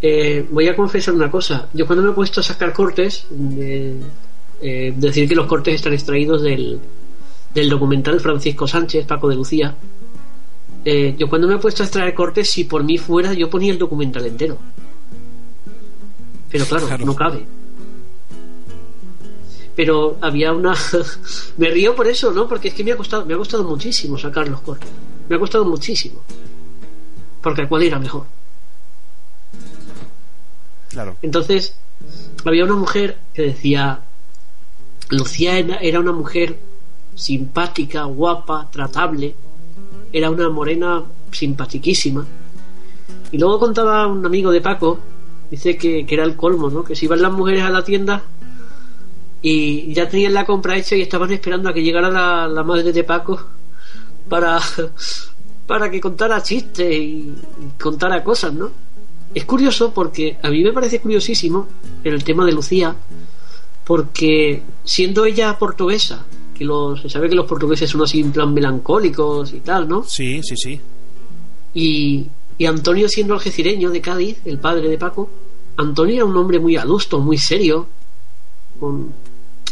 [0.00, 1.68] eh, voy a confesar una cosa.
[1.72, 3.26] Yo cuando me he puesto a sacar cortes,
[3.58, 6.78] eh, decir que los cortes están extraídos del,
[7.54, 9.74] del documental Francisco Sánchez, Paco de Lucía,
[10.84, 13.72] eh, yo cuando me he puesto a extraer cortes, si por mí fuera, yo ponía
[13.72, 14.58] el documental entero.
[16.50, 17.06] Pero claro, Claro.
[17.06, 17.46] no cabe.
[19.74, 20.74] Pero había una...
[21.56, 22.48] me río por eso, ¿no?
[22.48, 24.88] Porque es que me ha costado, me ha costado muchísimo sacar los cortes.
[25.28, 26.20] Me ha costado muchísimo.
[27.40, 28.26] Porque cuál era mejor.
[30.90, 31.16] Claro.
[31.22, 31.74] Entonces,
[32.44, 34.00] había una mujer que decía,
[35.08, 36.58] Lucía era era una mujer
[37.14, 39.34] simpática, guapa, tratable,
[40.12, 42.26] era una morena simpatiquísima.
[43.30, 44.98] Y luego contaba un amigo de Paco
[45.52, 46.82] Dice que, que era el colmo, ¿no?
[46.82, 48.22] Que si iban las mujeres a la tienda
[49.42, 52.90] y ya tenían la compra hecha y estaban esperando a que llegara la, la madre
[52.90, 53.38] de Paco
[54.30, 54.58] para,
[55.66, 58.70] para que contara chistes y, y contara cosas, ¿no?
[59.34, 61.68] Es curioso porque a mí me parece curiosísimo
[62.02, 62.96] el tema de Lucía,
[63.84, 66.24] porque siendo ella portuguesa,
[66.62, 70.04] que los, se sabe que los portugueses son así en plan melancólicos y tal, ¿no?
[70.04, 70.80] Sí, sí, sí.
[71.74, 75.28] Y, y Antonio siendo algecireño de Cádiz, el padre de Paco,
[75.76, 77.88] Antonio era un hombre muy adusto, muy serio.
[78.78, 79.12] Con...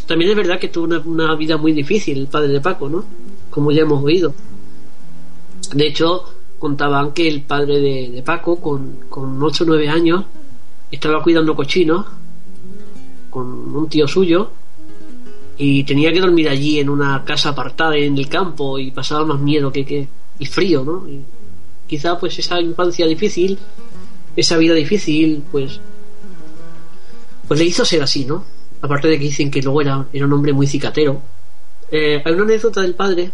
[0.07, 3.05] También es verdad que tuvo una, una vida muy difícil el padre de Paco, ¿no?
[3.51, 4.35] Como ya hemos oído.
[5.73, 6.25] De hecho,
[6.59, 10.25] contaban que el padre de, de Paco, con, con 8 o 9 años,
[10.91, 12.07] estaba cuidando cochinos
[13.31, 14.51] con un tío suyo
[15.63, 19.41] y tenía que dormir allí en una casa apartada en el campo y pasaba más
[19.41, 20.09] miedo que, que
[20.39, 21.07] y frío, ¿no?
[21.07, 21.21] Y
[21.87, 23.59] quizá pues esa infancia difícil,
[24.35, 25.79] esa vida difícil, pues
[27.47, 28.43] pues le hizo ser así, ¿no?
[28.81, 31.21] Aparte de que dicen que luego era, era un hombre muy cicatero.
[31.91, 33.31] Eh, hay una anécdota del padre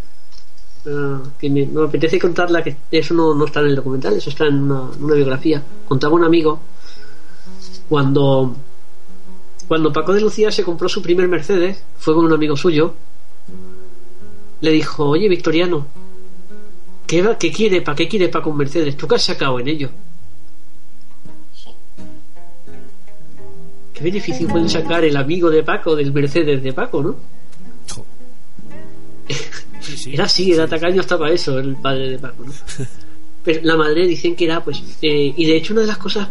[0.84, 4.30] eh, que me, me apetece contarla, que eso no, no está en el documental, eso
[4.30, 5.62] está en una, en una biografía.
[5.86, 6.58] Contaba un amigo
[7.88, 8.56] cuando
[9.68, 12.94] cuando Paco de Lucía se compró su primer Mercedes, fue con un amigo suyo,
[14.60, 15.86] le dijo, oye Victoriano,
[17.06, 18.96] ¿qué, va- qué quiere, para qué quiere Paco un Mercedes?
[18.96, 19.90] ¿Tú qué has sacado en ello?
[23.92, 27.16] Qué difícil puede sacar el amigo de Paco del Mercedes de Paco, ¿no?
[27.94, 28.04] Jo.
[29.80, 30.14] Sí, sí.
[30.14, 32.52] Era así, era tacaño hasta para eso, el padre de Paco, ¿no?
[33.44, 36.28] Pero la madre dicen que era, pues, eh, y de hecho una de las cosas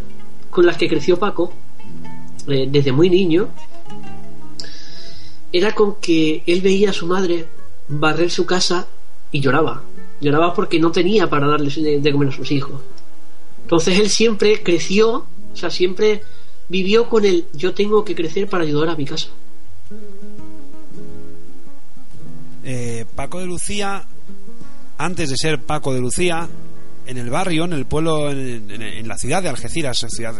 [0.50, 1.54] con las que creció Paco,
[2.48, 3.50] eh, desde muy niño,
[5.52, 7.46] era con que él veía a su madre
[7.88, 8.88] barrer su casa
[9.32, 9.84] y lloraba.
[10.22, 12.82] Lloraba porque no tenía para darle de, de comer a sus hijos.
[13.62, 16.24] Entonces él siempre creció, o sea, siempre
[16.70, 19.30] vivió con el yo tengo que crecer para ayudar a mi casa.
[22.64, 24.04] Eh, Paco de Lucía,
[24.98, 26.50] antes de ser Paco de Lucía,
[27.06, 30.34] en el barrio, en el pueblo, en, la ciudad de Algeciras, ciudad,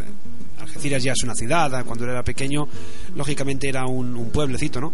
[0.76, 2.68] Algeciras ya es una ciudad, cuando él era pequeño,
[3.16, 4.94] lógicamente era un, un pueblecito, ¿no?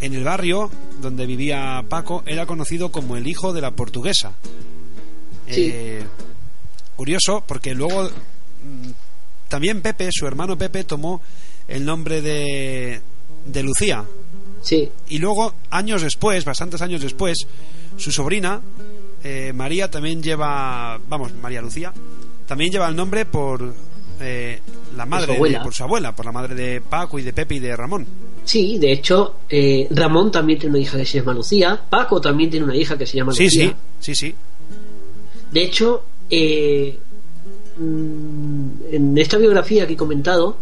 [0.00, 0.70] En el barrio
[1.00, 4.32] donde vivía Paco, era conocido como el hijo de la portuguesa.
[5.48, 5.70] Sí.
[5.72, 6.02] Eh,
[6.96, 8.90] curioso, porque luego mm,
[9.48, 11.22] también Pepe, su hermano Pepe, tomó
[11.66, 13.00] el nombre de,
[13.46, 14.04] de Lucía,
[14.64, 17.36] Sí, y luego, años después, bastantes años después,
[17.98, 18.62] su sobrina,
[19.22, 21.92] eh, María, también lleva, vamos, María Lucía,
[22.46, 23.74] también lleva el nombre por
[24.20, 24.60] eh,
[24.96, 27.56] la madre, su de- por su abuela, por la madre de Paco y de Pepe
[27.56, 28.06] y de Ramón.
[28.44, 32.50] Sí, de hecho, eh, Ramón también tiene una hija que se llama Lucía, Paco también
[32.50, 33.76] tiene una hija que se llama Sí, Lucía.
[34.00, 34.34] sí, sí, sí.
[35.50, 36.98] De hecho, eh,
[37.78, 40.56] mm, en esta biografía que he comentado,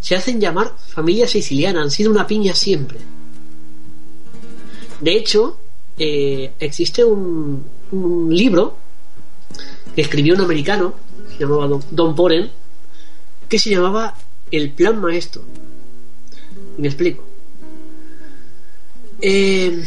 [0.00, 2.98] se hacen llamar familia siciliana, han sido una piña siempre.
[5.00, 5.58] De hecho,
[5.98, 8.76] eh, existe un, un libro
[9.94, 10.94] que escribió un americano,
[11.36, 12.50] se llamaba Don, Don Poren,
[13.48, 14.14] que se llamaba
[14.50, 15.42] El Plan Maestro.
[16.78, 17.24] Me explico.
[19.20, 19.84] Eh,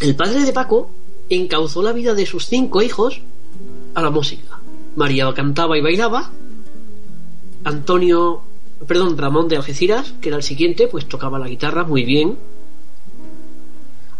[0.00, 0.90] el padre de Paco
[1.28, 3.20] encauzó la vida de sus cinco hijos
[3.94, 4.60] a la música.
[4.96, 6.30] María cantaba y bailaba.
[7.64, 8.42] Antonio,
[8.86, 12.36] perdón, Ramón de Algeciras, que era el siguiente, pues tocaba la guitarra muy bien.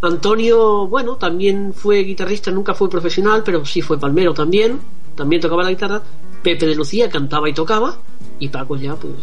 [0.01, 4.81] Antonio, bueno, también fue guitarrista, nunca fue profesional, pero sí fue palmero también.
[5.15, 6.03] También tocaba la guitarra.
[6.43, 7.99] Pepe de Lucía cantaba y tocaba.
[8.39, 9.15] Y Paco ya, pues.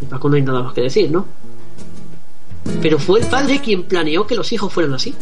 [0.00, 1.26] Y Paco no hay nada más que decir, ¿no?
[2.80, 5.14] Pero fue el padre quien planeó que los hijos fueran así.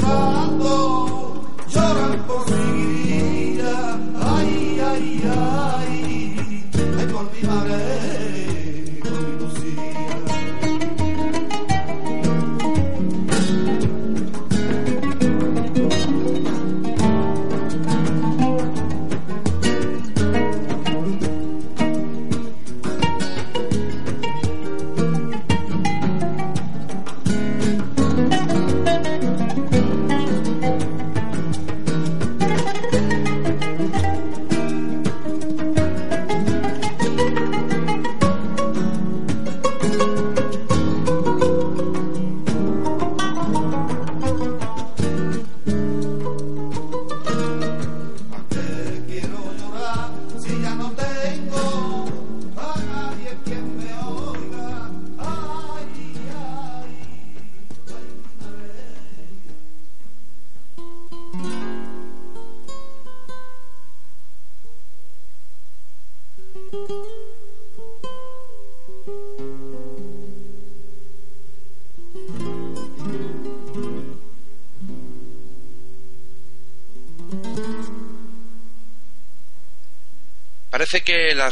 [0.00, 2.69] Llorando, lloran por mi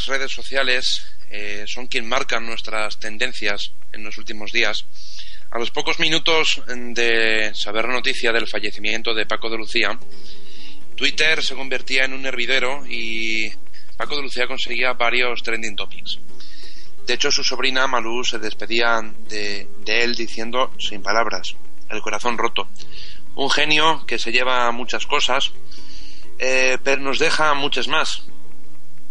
[0.09, 4.86] redes sociales eh, son quien marcan nuestras tendencias en los últimos días.
[5.50, 9.98] A los pocos minutos de saber la noticia del fallecimiento de Paco de Lucía,
[10.94, 13.48] Twitter se convertía en un hervidero y
[13.96, 16.18] Paco de Lucía conseguía varios trending topics.
[17.06, 21.54] De hecho, su sobrina Malú se despedía de, de él diciendo, sin palabras,
[21.88, 22.68] el corazón roto.
[23.34, 25.52] Un genio que se lleva muchas cosas,
[26.38, 28.24] eh, pero nos deja muchas más.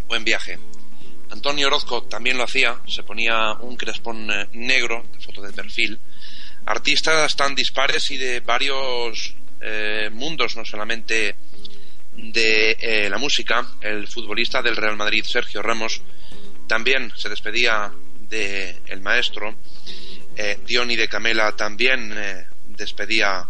[0.08, 0.60] Buen viaje.
[1.38, 6.00] Antonio Orozco también lo hacía, se ponía un crespón eh, negro, foto de perfil.
[6.66, 11.36] Artistas tan dispares y de varios eh, mundos, no solamente
[12.12, 13.68] de eh, la música.
[13.82, 16.02] El futbolista del Real Madrid, Sergio Ramos,
[16.66, 19.58] también se despedía de el maestro.
[20.36, 22.16] Eh, Diony de Camela también
[22.66, 23.46] despedía,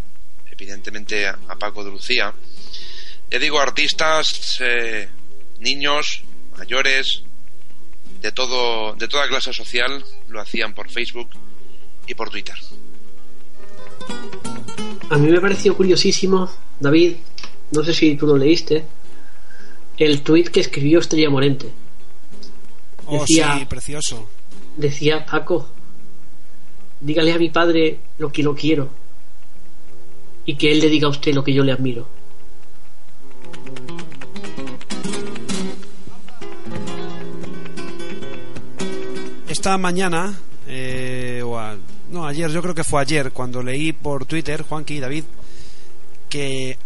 [0.52, 2.34] evidentemente, a Paco de Lucía.
[3.32, 4.60] Ya digo, artistas,
[5.60, 6.22] niños,
[6.58, 7.24] mayores,
[8.22, 11.30] de todo, de toda clase social, lo hacían por Facebook
[12.08, 12.56] y por Twitter.
[15.10, 16.50] A mí me pareció curiosísimo,
[16.80, 17.16] David,
[17.72, 18.86] no sé si tú lo leíste,
[19.98, 21.70] el tuit que escribió Estrella Morente.
[23.06, 24.30] Oh, Decía- sí, precioso.
[24.76, 25.70] Decía Paco,
[27.00, 28.90] dígale a mi padre lo que lo quiero
[30.46, 32.08] y que él le diga a usted lo que yo le admiro.
[39.58, 40.38] Esta mañana,
[40.68, 41.76] eh, o a-
[42.12, 45.24] no, ayer, yo creo que fue ayer, cuando leí por Twitter, Juanqui y David,
[46.30, 46.78] que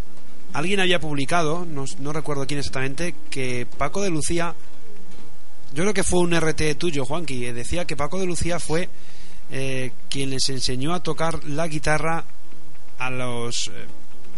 [0.54, 4.56] alguien había publicado, no, no recuerdo quién exactamente, que Paco de Lucía,
[5.74, 8.88] yo creo que fue un RT tuyo, Juanqui, eh, decía que Paco de Lucía fue
[9.52, 12.24] eh, quien les enseñó a tocar la guitarra
[13.00, 13.72] a los, eh,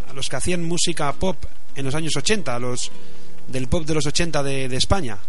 [0.10, 1.38] a los que hacían música pop
[1.76, 2.92] en los años 80, a los
[3.48, 5.20] del pop de los 80 de, de España.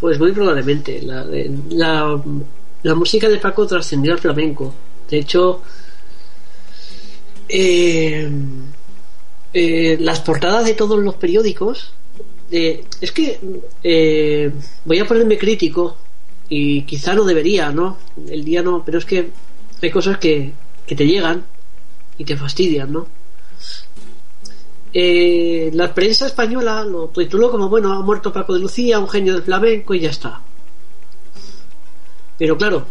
[0.00, 1.02] Pues muy probablemente.
[1.02, 1.24] La,
[1.70, 2.22] la,
[2.82, 4.74] la música de Paco trascendió al flamenco.
[5.10, 5.62] De hecho,
[7.48, 8.30] eh,
[9.52, 11.92] eh, las portadas de todos los periódicos.
[12.50, 13.38] es que
[13.82, 14.50] eh,
[14.84, 15.96] voy a ponerme crítico
[16.48, 17.98] y quizá no debería, ¿no?
[18.28, 19.30] El día no, pero es que
[19.82, 20.52] hay cosas que,
[20.86, 21.44] que te llegan
[22.16, 23.06] y te fastidian, ¿no?
[24.92, 29.34] Eh, la prensa española lo tituló como bueno ha muerto Paco de Lucía un genio
[29.34, 30.40] del flamenco y ya está.
[32.38, 32.86] Pero claro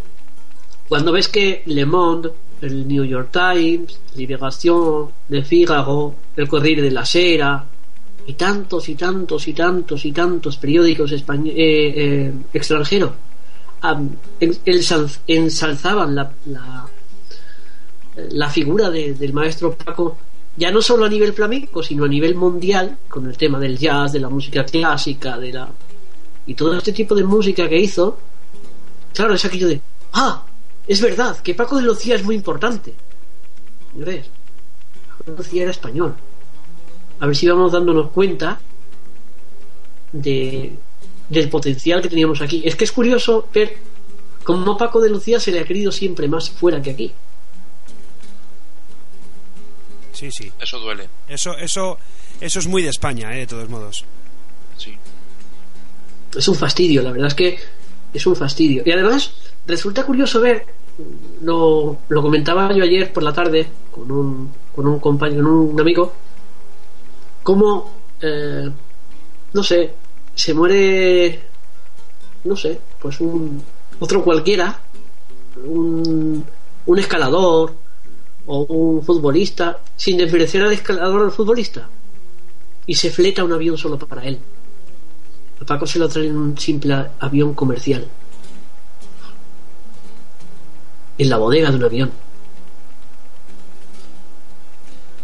[0.87, 2.31] cuando ves que Le Monde
[2.61, 7.63] el New York Times Liberación Le Figaro el Corriere de la Sera
[8.25, 11.23] y tantos y tantos y tantos y tantos periódicos eh,
[11.55, 13.11] eh, extranjeros
[15.27, 16.87] ensalzaban la, la,
[18.49, 20.17] figura de- del maestro Paco
[20.57, 24.11] ya no solo a nivel flamenco sino a nivel mundial con el tema del jazz
[24.11, 25.69] de la música clásica de la
[26.45, 28.17] y todo este tipo de música que hizo
[29.13, 29.81] claro es aquello de
[30.13, 30.43] ah
[30.87, 32.93] es verdad que Paco de Lucía es muy importante.
[33.91, 34.27] Señores,
[35.09, 36.15] Paco de Lucía era español.
[37.19, 38.59] A ver si vamos dándonos cuenta
[40.13, 40.73] de,
[41.27, 42.61] del potencial que teníamos aquí.
[42.63, 43.75] Es que es curioso ver
[44.43, 47.13] cómo Paco de Lucía se le ha querido siempre más fuera que aquí.
[50.17, 50.51] Sí, sí.
[50.59, 51.07] Eso duele.
[51.27, 51.99] Eso, eso,
[52.41, 53.41] eso es muy de España, ¿eh?
[53.41, 54.03] de todos modos.
[54.75, 54.97] Sí.
[56.35, 57.59] Es un fastidio, la verdad es que
[58.11, 58.81] es un fastidio.
[58.83, 59.31] Y además,
[59.67, 60.65] resulta curioso ver,
[61.43, 65.81] lo, lo comentaba yo ayer por la tarde con un, con un compañero, con un
[65.81, 66.11] amigo,
[67.43, 68.71] cómo, eh,
[69.53, 69.93] no sé,
[70.33, 71.43] se muere,
[72.43, 73.63] no sé, pues un
[73.99, 74.79] otro cualquiera,
[75.63, 76.43] un,
[76.87, 77.75] un escalador
[78.47, 81.87] o un futbolista, sin desmerecer al escalador al futbolista,
[82.85, 84.39] y se fleta un avión solo para él.
[85.61, 88.07] A Paco se lo trae en un simple avión comercial.
[91.17, 92.11] En la bodega de un avión.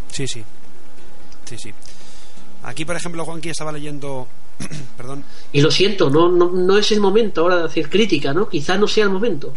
[0.09, 0.43] Sí, sí.
[1.45, 1.73] Sí, sí.
[2.63, 4.27] Aquí, por ejemplo, Juanqui estaba leyendo.
[4.97, 5.23] Perdón.
[5.51, 8.49] Y lo siento, no, no, no es el momento ahora de hacer crítica, ¿no?
[8.49, 9.53] Quizá no sea el momento.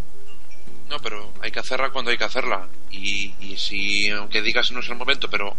[0.88, 2.68] No, pero hay que hacerla cuando hay que hacerla.
[2.90, 5.54] Y, y si, aunque digas no es el momento, pero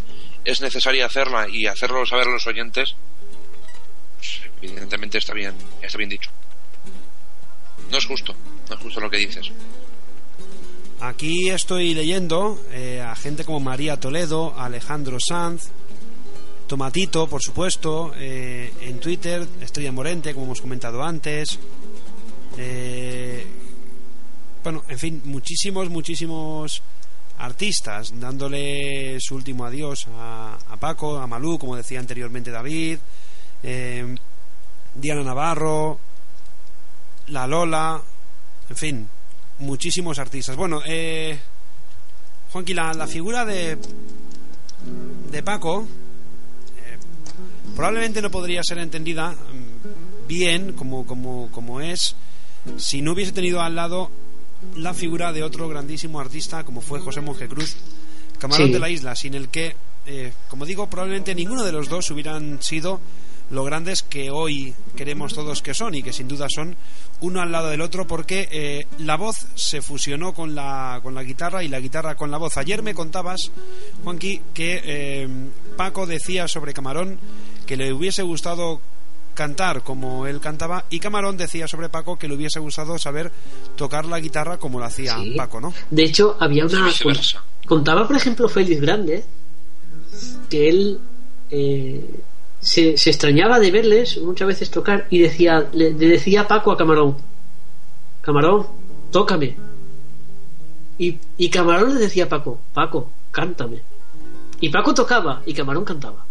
[0.46, 2.96] es necesaria hacerla y hacerlo saber a los oyentes,
[4.16, 6.32] pues, evidentemente está bien, está bien dicho.
[7.92, 8.34] No es justo,
[8.70, 9.52] no es justo lo que dices.
[11.00, 15.70] Aquí estoy leyendo eh, a gente como María Toledo, Alejandro Sanz,
[16.68, 21.60] Tomatito, por supuesto, eh, en Twitter, Estrella Morente, como hemos comentado antes.
[22.58, 23.46] Eh,
[24.64, 26.82] bueno, en fin, muchísimos, muchísimos
[27.38, 33.00] artistas dándole su último adiós a, a Paco, a Malú, como decía anteriormente David,
[33.64, 34.16] eh,
[34.96, 36.00] Diana Navarro,
[37.28, 38.02] La Lola,
[38.70, 39.10] en fin,
[39.60, 40.56] muchísimos artistas.
[40.56, 41.38] Bueno, eh,
[42.52, 43.78] Juanqui, la, figura de,
[45.32, 45.88] de Paco
[46.78, 46.98] eh,
[47.76, 52.16] probablemente no podría ser entendida mm, bien como, como, como es
[52.78, 54.12] si no hubiese tenido al lado
[54.76, 57.76] la figura de otro grandísimo artista como fue José Monjecruz,
[58.40, 58.74] Camarón Sí.
[58.74, 62.62] de la Isla, sin el que, eh, como digo, probablemente ninguno de los dos hubieran
[62.62, 63.00] sido
[63.50, 66.76] lo grandes que hoy queremos todos que son y que sin duda son
[67.22, 71.24] uno al lado del otro porque eh, la voz se fusionó con la, con la
[71.24, 72.58] guitarra y la guitarra con la voz.
[72.58, 73.40] Ayer me contabas,
[74.04, 75.30] Juanqui, que eh,
[75.78, 77.20] Paco decía sobre Camarón
[77.66, 78.82] que le hubiese gustado
[79.38, 83.32] cantar como él cantaba y Camarón decía sobre Paco que le hubiese gustado saber
[83.76, 85.36] tocar la guitarra como lo hacía Sí.
[85.38, 85.74] Paco, ¿no?
[85.92, 86.90] De hecho, había una.
[87.68, 89.24] Contaba, por ejemplo, Félix Grande
[90.50, 91.00] que él
[91.52, 92.20] eh,
[92.60, 96.72] se, se extrañaba de verles muchas veces tocar y decía, le, le decía a Paco
[96.72, 97.16] a Camarón:
[98.22, 98.66] Camarón,
[99.12, 99.56] tócame.
[100.98, 103.82] Y, y Camarón le decía a Paco: Paco, cántame.
[104.60, 106.26] Y Paco tocaba y Camarón cantaba.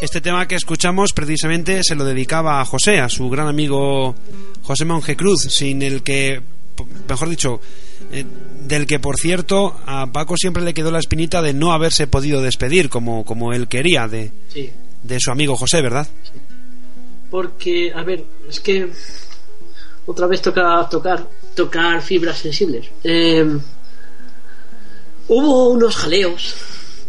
[0.00, 4.14] Este tema que escuchamos precisamente se lo dedicaba a José, a su gran amigo
[4.62, 6.40] José Monje Cruz, sin el que,
[7.08, 7.60] mejor dicho,
[8.10, 8.24] eh,
[8.66, 12.40] del que por cierto a Paco siempre le quedó la espinita de no haberse podido
[12.40, 14.70] despedir como, como él quería de, Sí.
[15.02, 16.08] de su amigo José, ¿verdad?
[17.30, 18.90] Porque, a ver, es que
[20.06, 22.88] otra vez toca tocar, tocar fibras sensibles.
[23.04, 23.58] Eh,
[25.28, 26.54] hubo unos jaleos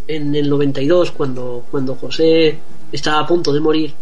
[0.07, 2.59] en el 92 cuando, cuando José
[2.91, 3.93] estaba a punto de morir.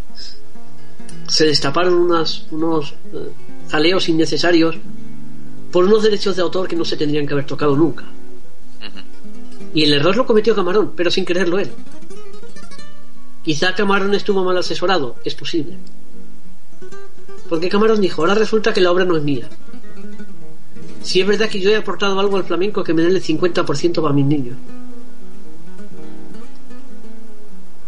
[1.28, 3.30] Se destaparon unas, unos eh,
[3.70, 4.76] jaleos innecesarios
[5.72, 8.06] por unos derechos de autor que no se tendrían que haber tocado nunca.
[9.74, 11.70] Y el error lo cometió Camarón, pero sin quererlo él.
[13.44, 15.78] Quizá Camarón estuvo mal asesorado, es posible.
[17.50, 19.50] Porque Camarón dijo, ahora resulta que la obra no es mía.
[21.02, 24.02] Si es verdad que yo he aportado algo al flamenco que me den el 50%
[24.02, 24.56] para mis niños.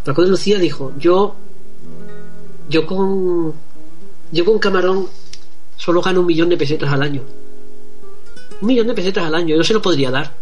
[0.03, 1.35] Paco de Lucía dijo, yo
[2.69, 3.53] yo con
[4.31, 5.07] yo con Camarón
[5.77, 7.21] solo gano un millón de pesetas al año.
[8.61, 10.33] Un millón de pesetas al año, yo se lo podría dar.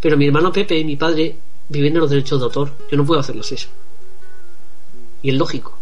[0.00, 1.36] Pero mi hermano Pepe y mi padre
[1.68, 2.72] viven de los derechos de autor.
[2.90, 3.68] Yo no puedo hacerles eso.
[5.22, 5.81] Y es lógico.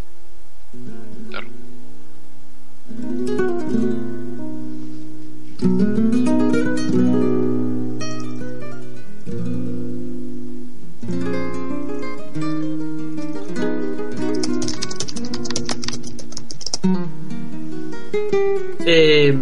[18.92, 19.38] Eh,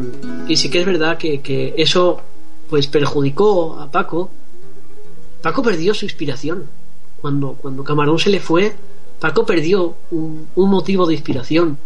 [0.47, 2.21] y sí que es verdad que, que eso
[2.69, 4.31] pues perjudicó a Paco.
[5.43, 6.67] Paco perdió su inspiración.
[7.21, 8.75] Cuando, cuando Camarón se le fue,
[9.21, 11.79] Paco perdió un, un motivo de inspiración.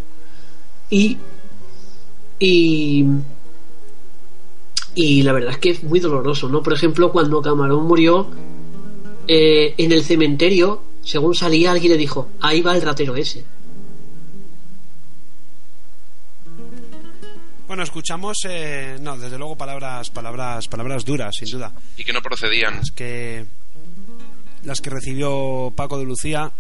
[0.91, 1.19] Y,
[2.45, 3.05] y,
[4.97, 6.61] y la verdad es que es muy doloroso, ¿no?
[6.61, 8.29] Por ejemplo, cuando Camarón murió
[9.29, 13.45] eh, en el cementerio, según salía, alguien le dijo, ahí va el ratero ese.
[17.69, 21.73] Bueno, escuchamos, eh, no, desde luego palabras, palabras, palabras duras, sin duda.
[21.97, 22.79] Y que no procedían.
[22.79, 23.47] Las que,
[24.65, 26.51] las que recibió Paco de Lucía,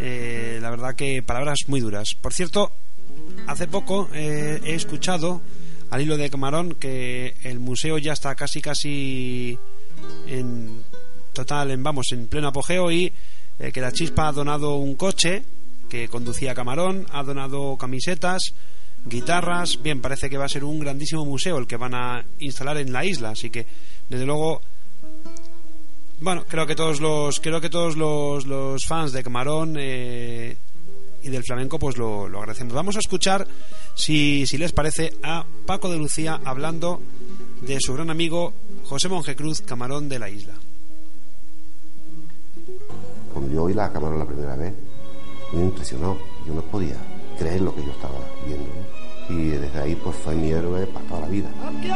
[0.00, 2.16] eh, la verdad que palabras muy duras.
[2.20, 2.72] Por cierto,
[3.46, 5.40] hace poco eh, he escuchado
[5.90, 9.58] al hilo de Camarón que el museo ya está casi, casi
[10.26, 10.82] en
[11.32, 13.12] total, en, vamos, en pleno apogeo y
[13.58, 15.42] eh, que la Chispa ha donado un coche
[15.88, 18.54] que conducía Camarón, ha donado camisetas,
[19.04, 19.82] guitarras.
[19.82, 22.92] Bien, parece que va a ser un grandísimo museo el que van a instalar en
[22.92, 23.66] la isla, así que
[24.08, 24.62] desde luego
[26.20, 30.56] bueno, creo que todos los creo que todos los, los fans de Camarón eh,
[31.22, 32.74] y del flamenco pues lo, lo agradecemos.
[32.74, 33.46] Vamos a escuchar
[33.94, 37.00] si, si les parece a Paco de Lucía hablando
[37.60, 38.52] de su gran amigo
[38.84, 40.54] José Monjecruz, Camarón de la isla.
[43.32, 44.74] Cuando yo oí la cámara la primera vez,
[45.52, 46.18] me impresionó.
[46.46, 46.96] Yo no podía
[47.38, 48.68] creer lo que yo estaba viendo.
[48.68, 49.36] ¿no?
[49.36, 51.48] Y desde ahí pues fue mi héroe para toda la vida.
[51.66, 51.88] Aquí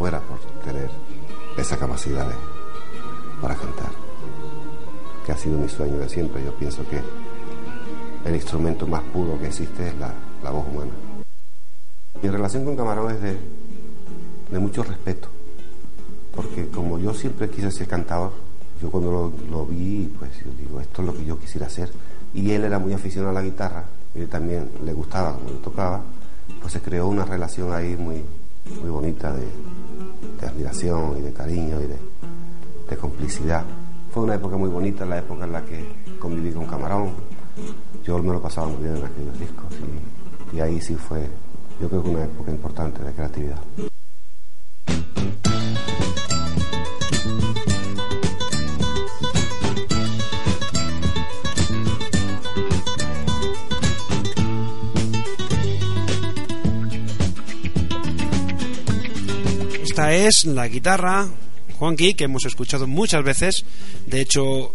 [0.00, 0.88] fuera por tener
[1.58, 2.34] esa capacidad de-
[3.42, 3.90] para cantar,
[5.26, 6.42] que ha sido mi sueño de siempre.
[6.42, 7.02] Yo pienso que
[8.26, 10.10] el instrumento más puro que existe es la,
[10.42, 10.92] la voz humana.
[12.22, 13.36] Mi relación con Camarón es de,
[14.50, 15.28] de mucho respeto,
[16.34, 18.32] porque como yo siempre quise ser cantador,
[18.80, 21.92] yo cuando lo, lo vi, pues yo digo, esto es lo que yo quisiera hacer.
[22.32, 23.84] Y él era muy aficionado a la guitarra,
[24.14, 26.00] y él también le gustaba como yo tocaba,
[26.58, 28.24] pues se creó una relación ahí muy,
[28.82, 29.44] muy bonita de,
[30.40, 31.98] de admiración y de cariño y de,
[32.88, 33.64] de complicidad.
[34.12, 35.86] Fue una época muy bonita, la época en la que
[36.18, 37.10] conviví con Camarón.
[38.04, 39.66] Yo me lo pasaba muy bien en aquellos discos
[40.52, 41.28] y, y ahí sí fue,
[41.80, 43.58] yo creo que una época importante de creatividad.
[60.10, 61.28] Es la guitarra
[61.78, 63.64] Juanqui que hemos escuchado muchas veces.
[64.06, 64.74] De hecho,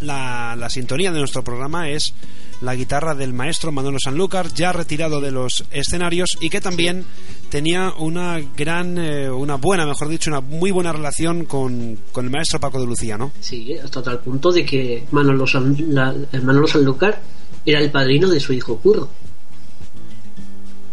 [0.00, 2.14] la, la sintonía de nuestro programa es
[2.60, 7.04] la guitarra del maestro Manolo Sanlúcar, ya retirado de los escenarios y que también
[7.50, 12.30] tenía una gran, eh, una buena, mejor dicho, una muy buena relación con, con el
[12.30, 13.30] maestro Paco de Lucía, ¿no?
[13.40, 17.20] Sí, hasta tal punto de que Manolo, San, la- Manolo Sanlúcar
[17.64, 19.08] era el padrino de su hijo Curro.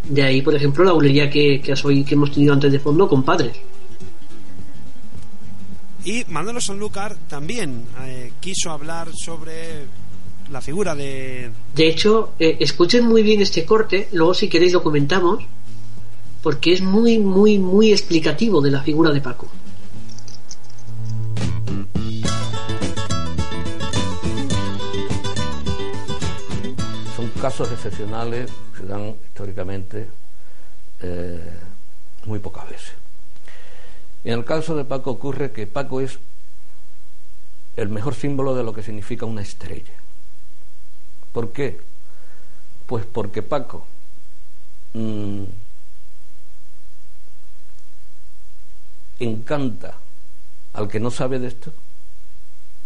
[0.10, 3.08] De ahí, por ejemplo, la bulería que, que, oí- que hemos tenido antes de fondo
[3.08, 3.56] con padres.
[6.04, 9.86] Y Manolo Sanlúcar también eh, quiso hablar sobre
[10.52, 14.84] la figura de, De hecho, eh, escuchen muy bien este corte, luego si queréis lo
[14.84, 15.44] comentamos,
[16.44, 19.48] porque es muy, muy, muy explicativo de la figura de Paco.
[27.46, 30.10] Casos excepcionales, se dan históricamente
[31.00, 31.60] eh,
[32.26, 32.94] muy pocas veces.
[34.24, 36.18] En el caso de Paco ocurre que Paco es
[37.76, 39.94] el mejor símbolo de lo que significa una estrella.
[41.32, 41.80] ¿Por qué?
[42.88, 43.86] Pues porque Paco
[44.94, 45.44] mm,
[49.20, 50.00] encanta
[50.74, 51.72] al que no sabe de esto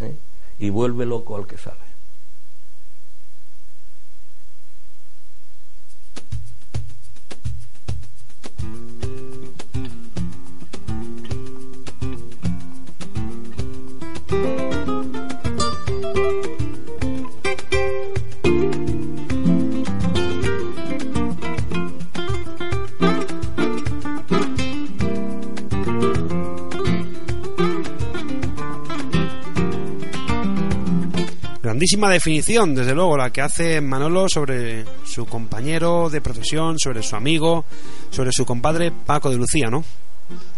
[0.02, 0.18] ¿eh?
[0.60, 1.89] y vuelve loco al que sabe.
[31.80, 37.16] Grandísima definición, desde luego, la que hace Manolo sobre su compañero de profesión, sobre su
[37.16, 37.64] amigo,
[38.10, 39.86] sobre su compadre Paco de Lucía, ¿no?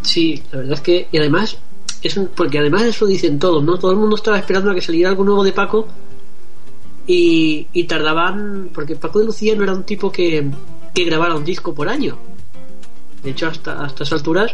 [0.01, 1.59] Sí, la verdad es que, y además,
[2.01, 3.77] es un- porque además eso dicen todos, ¿no?
[3.77, 5.87] Todo el mundo estaba esperando a que saliera algo nuevo de Paco
[7.07, 10.49] y, y tardaban, porque Paco de Lucía no era un tipo que,
[10.93, 12.17] que grabara un disco por año.
[13.23, 14.51] De hecho, hasta, hasta esas alturas,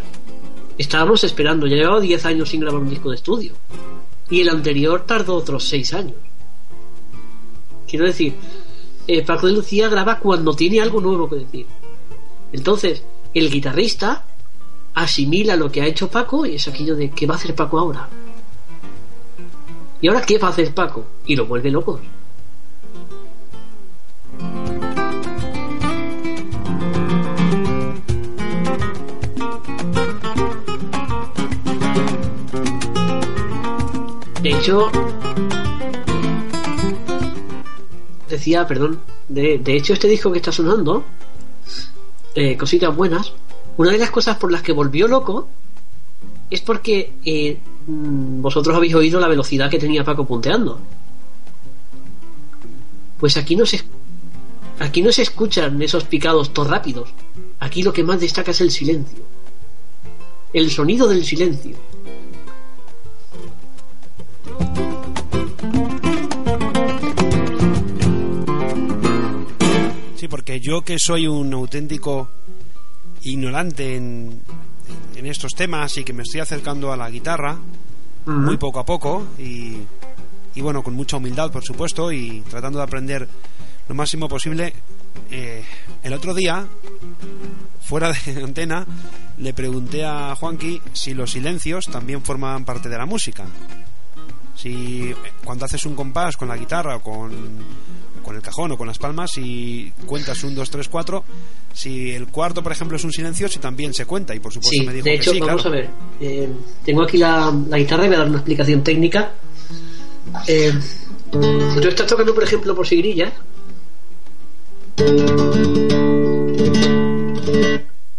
[0.78, 3.54] estábamos esperando, ya llevaba 10 años sin grabar un disco de estudio.
[4.30, 6.16] Y el anterior tardó otros 6 años.
[7.88, 8.34] Quiero decir,
[9.08, 11.66] eh, Paco de Lucía graba cuando tiene algo nuevo que decir.
[12.52, 14.26] Entonces, el guitarrista
[14.98, 17.78] asimila lo que ha hecho Paco y es aquello de ¿qué va a hacer Paco
[17.78, 18.10] ahora?
[20.02, 21.06] ¿Y ahora qué va a hacer Paco?
[21.28, 22.02] Y lo vuelve locos.
[34.42, 34.90] De hecho,
[38.28, 41.04] decía, perdón, de, de hecho este disco que está sonando,
[42.34, 43.34] eh, Cositas Buenas,
[43.78, 45.48] una de las cosas por las que volvió loco
[46.50, 50.80] es porque eh, mm, vosotros habéis oído la velocidad que tenía Paco punteando.
[53.20, 53.82] Pues aquí no se
[54.80, 57.10] aquí no se escuchan esos picados todo rápidos.
[57.60, 59.24] Aquí lo que más destaca es el silencio.
[60.54, 61.76] El sonido del silencio.
[70.16, 72.30] Sí, porque yo que soy un auténtico
[73.28, 74.42] ignorante en,
[75.16, 77.58] en estos temas y que me estoy acercando a la guitarra
[78.26, 79.78] muy poco a poco y,
[80.56, 83.28] y bueno, con mucha humildad por supuesto y tratando de aprender
[83.88, 84.74] lo máximo posible,
[85.32, 85.64] eh,
[86.04, 86.66] el otro día,
[87.82, 88.86] fuera de antena,
[89.38, 93.46] le pregunté a Juanqui si los silencios también forman parte de la música.
[94.56, 97.32] Si eh, cuando haces un compás con la guitarra o con,
[98.28, 101.24] con el cajón o con las palmas y cuentas un, dos, tres, cuatro,
[101.74, 104.78] si el cuarto, por ejemplo, es un silencio, si también se cuenta y por supuesto
[104.82, 105.78] Sí, me dijo de que hecho, sí, vamos claro.
[105.78, 105.90] a ver.
[106.20, 106.50] eh,
[106.86, 109.32] tengo aquí la, la guitarra y voy a dar una explicación técnica.
[110.46, 110.74] Eh,
[111.32, 113.32] tú estás tocando, por ejemplo, por sigrillas.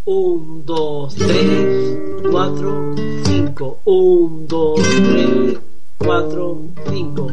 [0.04, 1.98] Un, dos, tres,
[2.30, 2.94] cuatro,
[3.24, 3.80] cinco.
[3.84, 5.58] Un, dos, tres,
[5.98, 7.28] cuatro, cinco.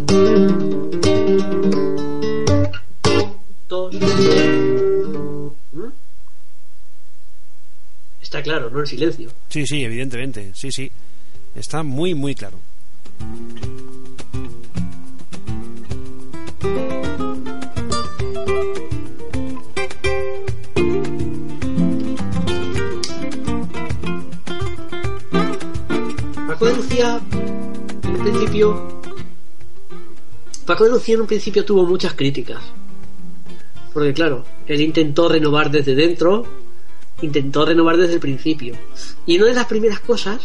[5.72, 5.92] ¿Mm?
[8.22, 8.80] Está claro, ¿no?
[8.80, 9.30] El silencio.
[9.50, 10.92] Sí, sí, evidentemente, sí, sí.
[11.56, 12.58] Está muy, muy claro.
[26.48, 27.22] Paco de Lucía,
[28.04, 29.02] en un principio.
[30.66, 32.64] Paco de Lucía en un principio tuvo muchas críticas.
[33.96, 36.46] Porque, claro, él intentó renovar desde dentro,
[37.22, 38.76] intentó renovar desde el principio.
[39.26, 40.42] Y una de las primeras cosas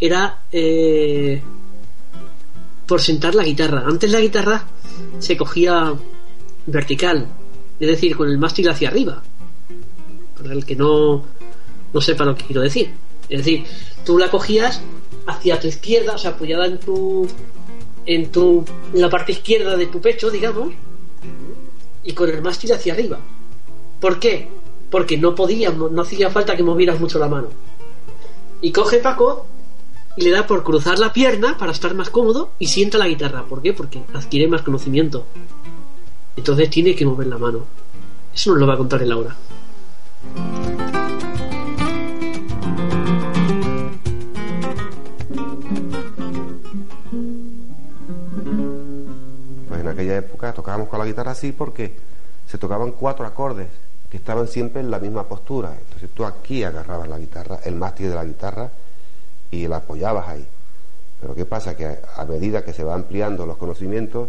[0.00, 1.42] era eh,
[2.86, 3.84] por sentar la guitarra.
[3.86, 4.64] Antes la guitarra
[5.18, 5.92] se cogía
[6.64, 7.26] vertical,
[7.78, 9.22] es decir, con el mástil hacia arriba.
[10.34, 11.26] Para el que no,
[11.92, 12.92] no sepa lo que quiero decir.
[13.28, 13.66] Es decir,
[14.06, 14.80] tú la cogías
[15.26, 17.28] hacia tu izquierda, o sea, apoyada en tu,
[18.06, 20.72] en tu, en la parte izquierda de tu pecho, digamos,
[22.08, 23.18] y con el mástil hacia arriba.
[24.00, 24.48] ¿Por qué?
[24.90, 27.48] Porque no podías, no hacía falta que movieras mucho la mano.
[28.62, 29.44] Y coge Paco
[30.16, 33.44] y le da por cruzar la pierna para estar más cómodo y sienta la guitarra.
[33.44, 33.74] ¿Por qué?
[33.74, 35.26] Porque adquiere más conocimiento.
[36.34, 37.66] Entonces tiene que mover la mano.
[38.34, 39.36] Eso nos lo va a contar el Laura.
[49.98, 51.92] Aquella época tocábamos con la guitarra así porque
[52.46, 53.66] se tocaban cuatro acordes
[54.08, 55.74] que estaban siempre en la misma postura.
[55.76, 58.70] Entonces tú aquí agarrabas la guitarra, el mástil de la guitarra
[59.50, 60.46] y la apoyabas ahí.
[61.20, 61.76] Pero ¿qué pasa?
[61.76, 64.28] Que a medida que se va ampliando los conocimientos,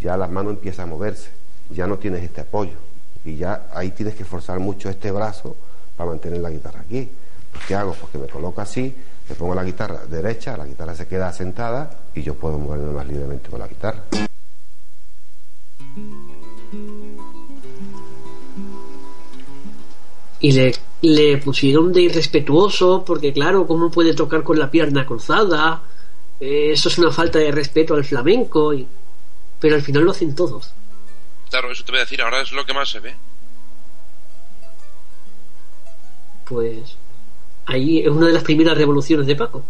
[0.00, 1.28] ya las manos empiezan a moverse,
[1.68, 2.78] ya no tienes este apoyo
[3.22, 5.54] y ya ahí tienes que forzar mucho este brazo
[5.94, 7.08] para mantener la guitarra aquí.
[7.52, 7.94] Pues, ¿Qué hago?
[8.00, 8.96] Porque me coloco así,
[9.28, 13.06] le pongo la guitarra derecha, la guitarra se queda sentada y yo puedo moverme más
[13.06, 14.04] libremente con la guitarra.
[20.40, 25.82] Y le, le pusieron de irrespetuoso porque claro, ¿cómo puede tocar con la pierna cruzada?
[26.40, 28.74] Eh, eso es una falta de respeto al flamenco.
[28.74, 28.86] Y...
[29.60, 30.72] Pero al final lo hacen todos.
[31.50, 33.14] Claro, eso te voy a decir, ahora es lo que más se ve.
[36.44, 36.96] Pues
[37.66, 39.64] ahí es una de las primeras revoluciones de Paco.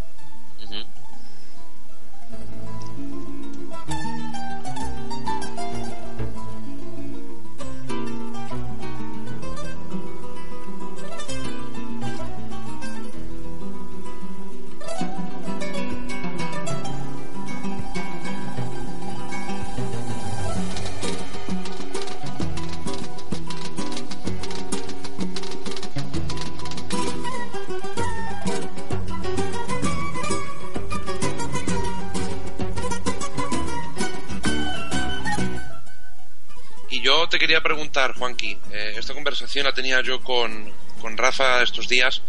[37.11, 37.28] Ujú.
[37.28, 42.22] te quería preguntar, Juanqui, eh, esta conversación la tenía yo con, con Rafa estos días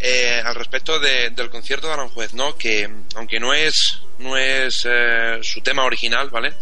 [0.00, 2.56] eh, al respecto de- del concierto de Aranjuez, ¿no?
[2.56, 6.54] Que aunque no es no es eh, su tema original, ¿vale?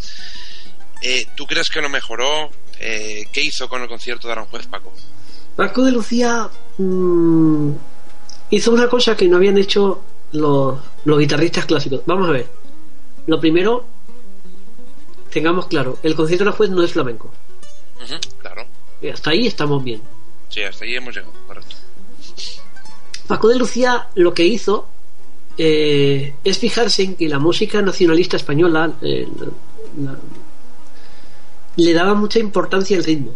[1.03, 2.51] Eh, ¿Tú crees que lo mejoró?
[2.81, 4.93] Eh, ¿Qué hizo con el concierto de Aranjuez, Paco?
[5.55, 7.71] Paco de Lucía mm,
[8.51, 12.01] hizo una cosa que no habían hecho los, los guitarristas clásicos.
[12.07, 12.47] Vamos a ver.
[13.27, 13.87] Lo primero,
[15.37, 17.31] tengamos claro, el concierto de la juez no es flamenco.
[18.39, 18.65] Claro.
[19.03, 20.01] Y hasta ahí estamos bien.
[20.49, 21.77] Sí, hasta ahí hemos llegado, correcto.
[23.27, 24.89] Paco de Lucía lo que hizo
[25.59, 29.29] eh, es fijarse en que la música nacionalista española eh,
[29.99, 30.19] la- la-
[31.77, 33.35] le daba mucha importancia al ritmo.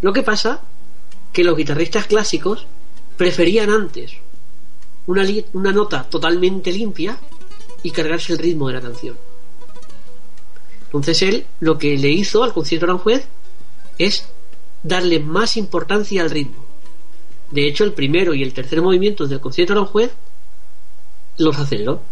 [0.00, 0.60] Lo que pasa
[1.32, 2.66] que los guitarristas clásicos
[3.16, 4.12] preferían antes
[5.06, 7.16] una, una nota totalmente limpia
[7.84, 9.16] y cargarse el ritmo de la canción.
[10.86, 13.26] Entonces él lo que le hizo al concierto Aranjuez
[13.98, 14.28] es
[14.82, 16.64] darle más importancia al ritmo.
[17.50, 20.12] De hecho, el primero y el tercer movimiento del concierto Aranjuez
[21.38, 22.02] los aceleró.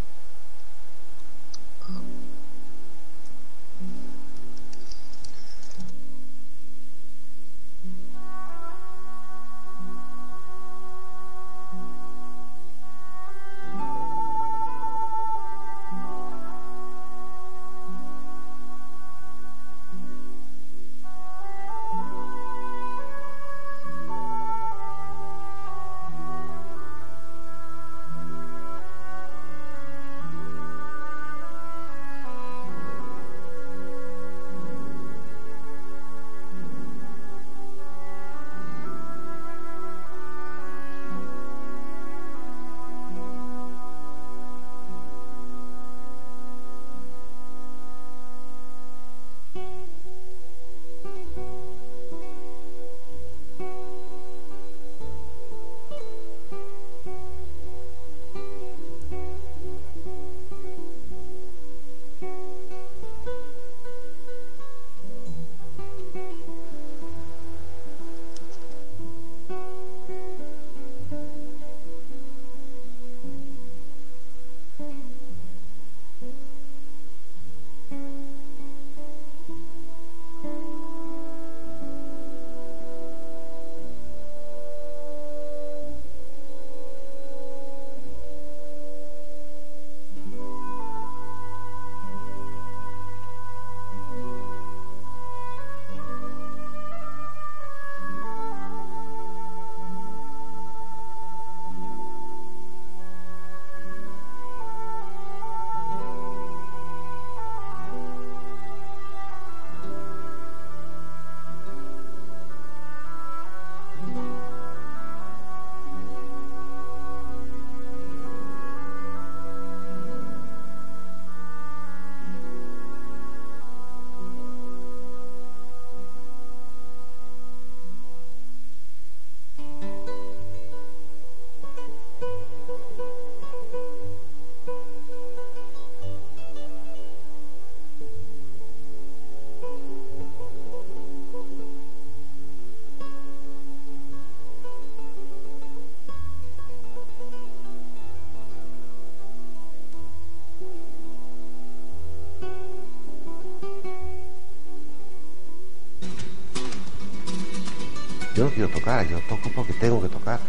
[158.35, 160.41] Yo no quiero tocar, yo toco porque tengo que tocar.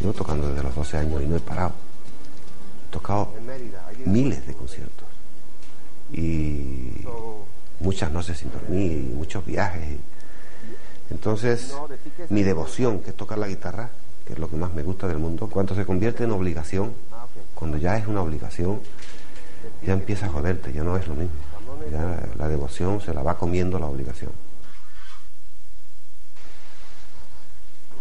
[0.00, 1.72] Llevo tocando desde los 12 años y no he parado.
[2.88, 3.32] He tocado
[4.04, 5.08] miles de conciertos.
[6.12, 7.04] Y
[7.80, 9.98] muchas noches sin dormir, y muchos viajes.
[11.10, 11.74] Entonces,
[12.28, 13.90] mi devoción, que es tocar la guitarra,
[14.26, 16.92] que es lo que más me gusta del mundo, cuando se convierte en obligación,
[17.54, 18.80] cuando ya es una obligación,
[19.82, 21.34] ya empieza a joderte, ya no es lo mismo.
[21.90, 24.30] Ya la devoción se la va comiendo la obligación.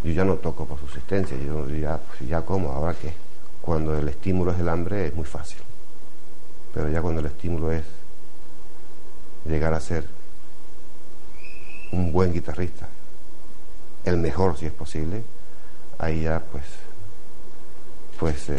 [0.09, 3.13] Yo ya no toco por subsistencia, yo ya, pues, ya como, ahora qué.
[3.61, 5.59] Cuando el estímulo es el hambre es muy fácil,
[6.73, 7.83] pero ya cuando el estímulo es
[9.45, 10.03] llegar a ser
[11.91, 12.89] un buen guitarrista,
[14.03, 15.21] el mejor si es posible,
[15.99, 16.65] ahí ya pues,
[18.19, 18.57] pues eh,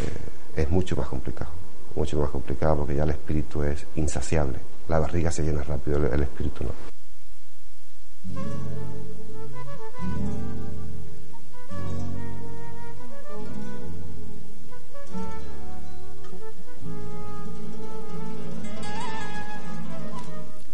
[0.55, 1.51] es mucho más complicado,
[1.97, 6.14] mucho más complicado porque ya el espíritu es insaciable, la barriga se llena rápido, el,
[6.14, 6.70] el espíritu no.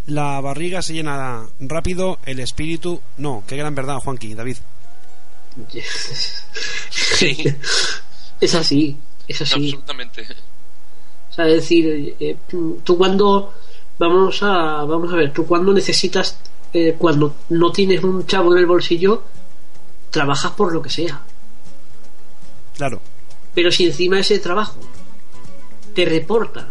[0.07, 3.43] La barriga se llena rápido, el espíritu no.
[3.47, 4.57] Qué gran verdad, Juanqui, David.
[6.91, 7.45] Sí,
[8.41, 8.97] Es así,
[9.29, 9.55] es así.
[9.55, 10.23] absolutamente.
[11.31, 13.55] O sea, es decir, eh, tú cuando
[13.99, 16.39] vamos a vamos a ver, tú cuando necesitas
[16.73, 19.23] eh, cuando no tienes un chavo en el bolsillo,
[20.11, 21.21] trabajas por lo que sea.
[22.77, 23.01] Claro.
[23.55, 24.79] Pero si encima ese trabajo
[25.95, 26.69] te reporta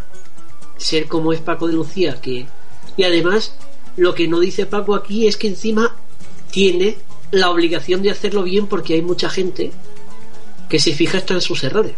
[0.77, 2.45] ser como es Paco de Lucía, que
[2.97, 3.55] y además
[3.97, 5.95] lo que no dice Paco aquí es que encima
[6.51, 6.97] tiene
[7.31, 9.71] la obligación de hacerlo bien porque hay mucha gente
[10.69, 11.95] que se fija hasta en sus errores.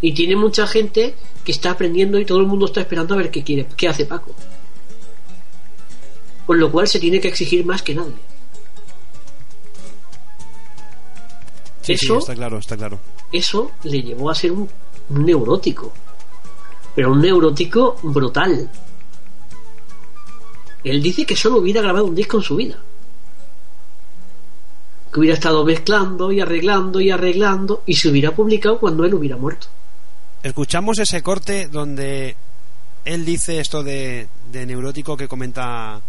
[0.00, 1.14] Y tiene mucha gente
[1.44, 4.04] que está aprendiendo y todo el mundo está esperando a ver qué quiere, qué hace
[4.06, 4.34] Paco.
[6.46, 8.14] Con lo cual se tiene que exigir más que nadie.
[11.82, 12.98] Sí, sí, Eso- está claro, está claro.
[13.32, 14.68] Eso le llevó a ser un
[15.08, 15.92] neurótico.
[16.94, 18.70] Pero un neurótico brutal.
[20.84, 22.76] Él dice que solo hubiera grabado un disco en su vida.
[25.12, 29.36] Que hubiera estado mezclando y arreglando y arreglando y se hubiera publicado cuando él hubiera
[29.36, 29.68] muerto.
[30.42, 32.34] Escuchamos ese corte donde
[33.04, 36.00] él dice esto de, de neurótico que comenta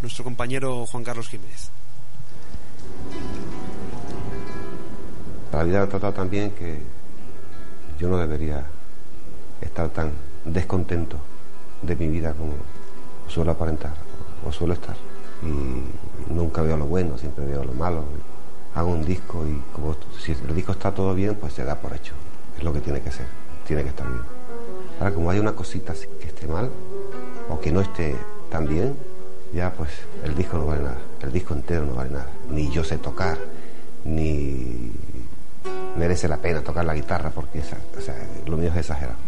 [0.00, 1.70] nuestro compañero Juan Carlos Jiménez.
[5.52, 6.78] La vida me ha tratado tan bien que
[7.98, 8.64] yo no debería
[9.60, 10.12] estar tan
[10.44, 11.18] descontento
[11.82, 12.54] de mi vida como
[13.28, 14.05] suelo aparentar
[14.46, 14.96] o suelo estar.
[15.42, 18.04] Y nunca veo lo bueno, siempre veo lo malo.
[18.74, 21.94] Hago un disco y como si el disco está todo bien, pues se da por
[21.94, 22.14] hecho.
[22.56, 23.26] Es lo que tiene que ser,
[23.66, 24.22] tiene que estar bien.
[24.98, 26.70] Ahora, como hay una cosita que esté mal
[27.50, 28.16] o que no esté
[28.50, 28.96] tan bien,
[29.52, 29.90] ya pues
[30.24, 32.28] el disco no vale nada, el disco entero no vale nada.
[32.50, 33.38] Ni yo sé tocar,
[34.04, 34.90] ni
[35.96, 37.62] merece la pena tocar la guitarra porque
[38.46, 39.18] lo mío es exagerado.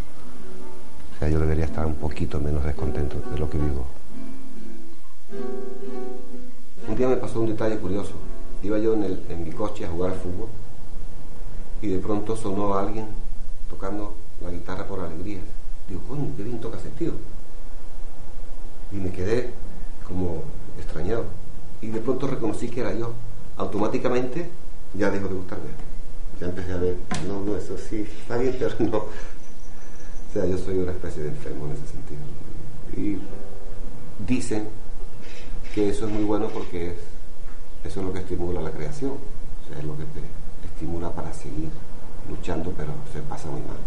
[1.14, 3.97] O sea, yo debería estar un poquito menos descontento de lo que vivo.
[6.88, 8.12] Un día me pasó un detalle curioso.
[8.62, 10.48] Iba yo en, el- en mi coche a jugar al fútbol
[11.80, 13.06] y de pronto sonó alguien
[13.70, 15.40] tocando la guitarra por alegría.
[15.88, 17.12] Digo, coño, qué bien toca ese tío.
[18.90, 19.50] Y me quedé
[20.06, 20.42] como
[20.78, 21.24] extrañado.
[21.80, 23.12] Y de pronto reconocí que era yo.
[23.56, 24.48] Automáticamente
[24.94, 25.68] ya dejó de gustarme.
[26.40, 26.96] Ya empecé a ver,
[27.26, 28.96] no, no, eso sí, está bien, pero no.
[28.98, 32.20] O sea, yo soy una especie de enfermo en ese sentido.
[32.96, 33.18] Y
[34.26, 34.68] dicen
[35.74, 36.96] que eso es muy bueno porque es,
[37.84, 39.12] eso es lo que estimula la creación.
[39.12, 40.20] O sea, es lo que te
[40.66, 41.70] estimula para seguir
[42.28, 43.78] luchando, pero se pasa muy mal.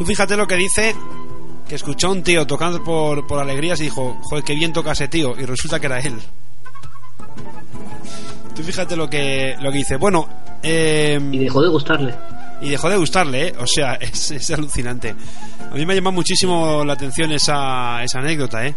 [0.00, 0.94] Tú fíjate lo que dice,
[1.68, 4.92] que escuchó a un tío tocando por, por alegrías y dijo, joder, qué bien toca
[4.92, 6.14] ese tío, y resulta que era él.
[8.56, 9.96] Tú fíjate lo que, lo que dice.
[9.96, 10.26] Bueno,
[10.62, 12.14] eh, Y dejó de gustarle.
[12.62, 13.54] y dejó de gustarle, ¿eh?
[13.58, 15.14] o sea, es, es alucinante.
[15.70, 18.74] A mí me ha llamado muchísimo la atención esa, esa anécdota, ¿eh?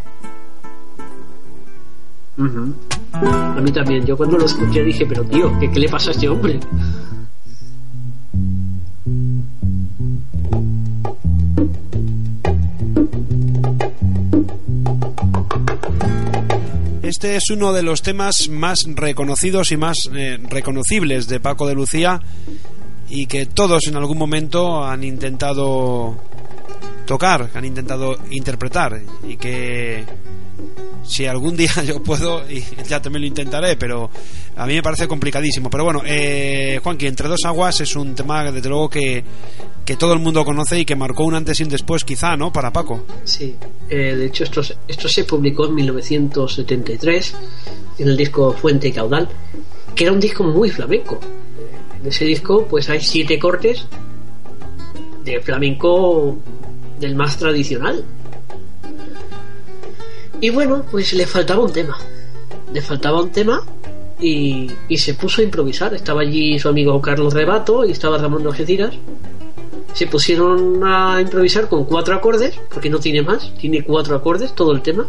[2.37, 2.75] Ujú.
[3.13, 4.05] A mí también.
[4.05, 6.59] Yo cuando lo escuché dije, pero tío, ¿qué, qué le pasa a este hombre?
[17.13, 21.75] Este es uno de los temas más reconocidos y más eh, reconocibles de Paco de
[21.75, 22.19] Lucía
[23.07, 26.17] y que todos en algún momento han intentado
[27.05, 28.99] tocar, han intentado interpretar
[29.29, 30.03] y que
[31.03, 34.09] si algún día yo puedo, y ya también lo intentaré, pero
[34.55, 35.69] a mí me parece complicadísimo.
[35.69, 39.23] Pero bueno, eh, Juanqui, Entre dos aguas es un tema desde luego que,
[39.85, 42.51] que todo el mundo conoce y que marcó un antes y un después quizá, ¿no?
[42.51, 43.05] Para Paco.
[43.23, 43.55] Sí,
[43.89, 47.35] eh, de hecho esto, esto se publicó en 1973
[47.99, 49.29] en el disco Fuente y Caudal,
[49.95, 51.19] que era un disco muy flamenco.
[52.01, 53.85] En ese disco pues hay siete cortes
[55.23, 56.37] de flamenco
[56.99, 58.03] del más tradicional.
[60.43, 61.97] Y bueno, pues le faltaba un tema.
[62.73, 63.63] Le faltaba un tema
[64.19, 65.93] y, y se puso a improvisar.
[65.93, 68.91] Estaba allí su amigo Carlos Rebato y estaba Ramón de.
[69.93, 74.73] Se pusieron a improvisar con cuatro acordes, porque no tiene más, tiene cuatro acordes todo
[74.73, 75.07] el tema.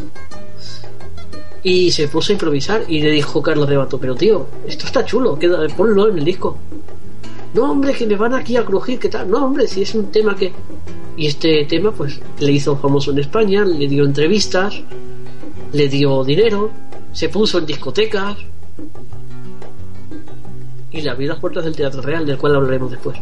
[1.65, 5.37] Y se puso a improvisar y le dijo Carlos Rebato, pero tío, esto está chulo,
[5.37, 6.59] queda, ponlo en el disco.
[7.55, 9.29] No, hombre, que me van aquí a crujir, ¿qué tal?
[9.29, 10.53] No, hombre, si es un tema que...
[11.17, 14.81] Y este tema, pues, le hizo famoso en España, le dio entrevistas,
[15.75, 16.71] le dio dinero,
[17.13, 18.37] se puso en discotecas
[20.93, 23.19] y le abrió las puertas del Teatro Real, del cual hablaremos después.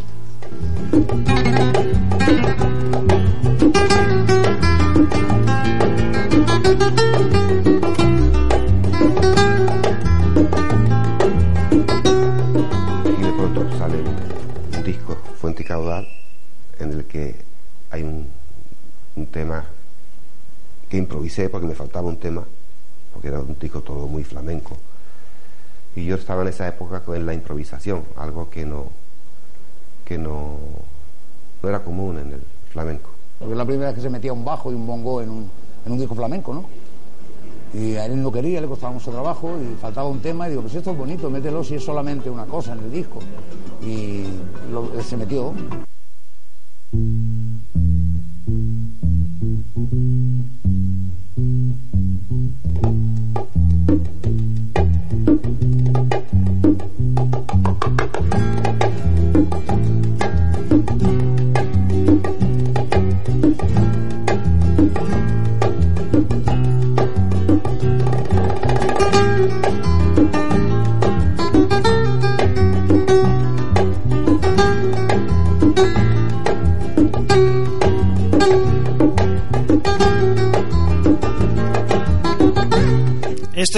[13.17, 13.97] y de pronto sale
[14.77, 16.07] un, disco, Fuente Caudal,
[16.79, 17.35] en el que
[17.91, 18.29] hay un,
[19.17, 19.65] un tema
[20.93, 22.45] que improvisé porque me faltaba un tema,
[23.15, 24.77] porque era un disco todo muy flamenco.
[25.97, 28.89] Y yo estaba en esa época con la improvisación, algo que no,
[30.05, 30.59] que no,
[31.63, 33.09] no era común en el flamenco.
[33.39, 35.51] Porque es la primera vez que se metía un bajo y un bongo en un,
[35.87, 36.67] en un disco flamenco, ¿no?
[37.73, 40.61] Y a él no quería, le costaba mucho trabajo y faltaba un tema y digo,
[40.61, 43.19] pues esto es bonito, mételo si es solamente una cosa en el disco.
[43.83, 44.25] Y
[44.71, 45.55] lo- se metió.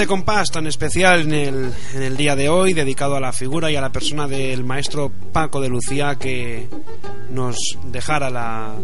[0.07, 3.75] Compás tan especial en el, en el día de hoy, dedicado a la figura y
[3.75, 6.67] a la persona del maestro Paco de Lucía, que
[7.31, 8.75] nos dejara la,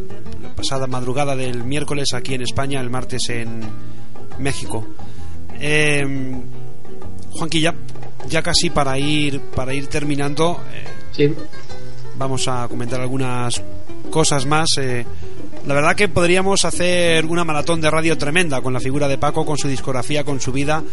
[0.42, 3.62] la pasada madrugada del miércoles aquí en España, el martes en
[4.40, 4.86] México.
[5.60, 6.04] Eh,
[7.34, 7.76] Juanqui, ya,
[8.28, 11.34] ya casi para ir, para ir terminando, eh, Sí.
[12.18, 13.62] vamos a comentar algunas
[14.10, 14.68] cosas más.
[14.80, 15.06] eh.
[15.66, 19.46] La verdad que podríamos hacer una maratón de radio tremenda con la figura de Paco,
[19.46, 20.84] con su discografía, con su vida,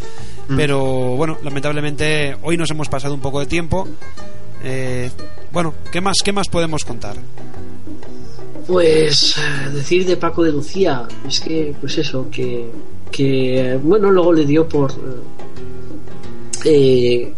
[0.57, 3.89] pero bueno, lamentablemente hoy nos hemos pasado un poco de tiempo.
[4.63, 5.11] Eh,
[5.53, 7.17] bueno, ¿qué más, ¿qué más podemos contar?
[8.67, 12.71] Pues eh, decir de Paco de Lucía, es que, pues eso, que,
[13.11, 14.93] que bueno, luego le dio por,
[16.67, 17.33] eh, eh,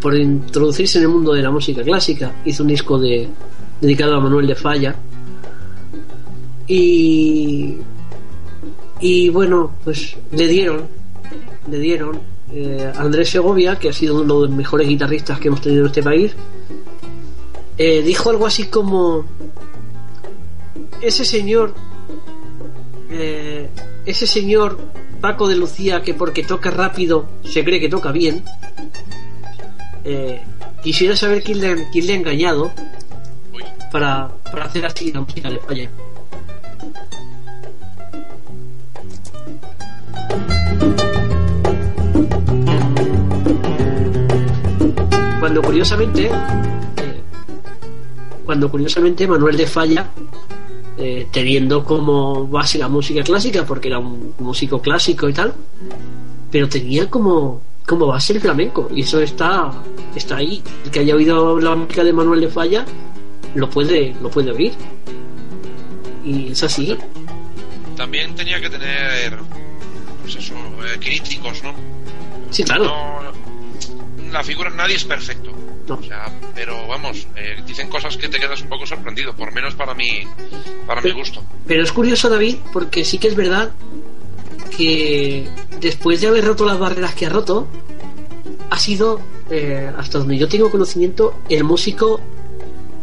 [0.00, 2.32] por introducirse en el mundo de la música clásica.
[2.46, 3.28] Hizo un disco de,
[3.78, 4.96] dedicado a Manuel de Falla.
[6.66, 7.76] Y,
[9.00, 10.86] y bueno, pues le dieron,
[11.70, 12.20] le dieron
[12.52, 15.82] eh, a Andrés Segovia, que ha sido uno de los mejores guitarristas que hemos tenido
[15.82, 16.34] en este país.
[17.76, 19.24] eh, dijo algo así como
[21.02, 21.74] ese señor
[23.10, 23.68] eh,
[24.06, 24.78] ese señor
[25.20, 28.42] Paco de Lucía que porque toca rápido se cree que toca bien
[30.82, 32.70] quisiera saber quién le, ha- quién le ha engañado
[33.90, 35.90] para, para hacer así la música de falla
[45.44, 47.20] cuando curiosamente eh,
[48.46, 50.08] cuando curiosamente Manuel de Falla
[50.96, 55.52] eh, teniendo como base la música clásica porque era un músico clásico y tal
[56.50, 58.88] pero tenía como como base el flamenco.
[58.94, 59.70] Y eso está
[60.16, 60.62] está ahí.
[60.82, 62.86] El que haya oído la música de Manuel de Falla
[63.54, 64.72] lo puede lo puede oír.
[66.24, 66.96] Y es así.
[67.98, 69.38] También tenía que tener,
[70.22, 71.74] pues eso, eh, críticos, ¿no?
[72.50, 72.84] sí claro.
[72.84, 73.43] No,
[74.34, 75.52] la figura, nadie es perfecto.
[75.88, 75.94] No.
[75.94, 79.74] O sea, pero vamos, eh, dicen cosas que te quedas un poco sorprendido, por menos
[79.74, 80.26] para mi,
[80.86, 81.42] para mi gusto.
[81.66, 83.72] Pero es curioso, David, porque sí que es verdad
[84.76, 85.46] que
[85.80, 87.68] después de haber roto las barreras que ha roto,
[88.70, 89.20] ha sido,
[89.50, 92.20] eh, hasta donde yo tengo conocimiento, el músico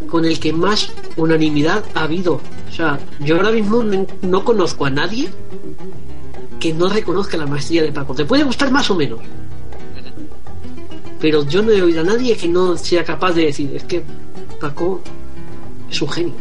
[0.09, 2.41] con el que más unanimidad ha habido.
[2.69, 5.29] O sea, yo ahora mismo no, no conozco a nadie
[6.59, 8.13] que no reconozca la maestría de Paco.
[8.13, 9.19] Te puede gustar más o menos.
[11.21, 14.03] Pero yo no he oído a nadie que no sea capaz de decir, es que
[14.59, 15.01] Paco
[15.89, 16.33] es un genio.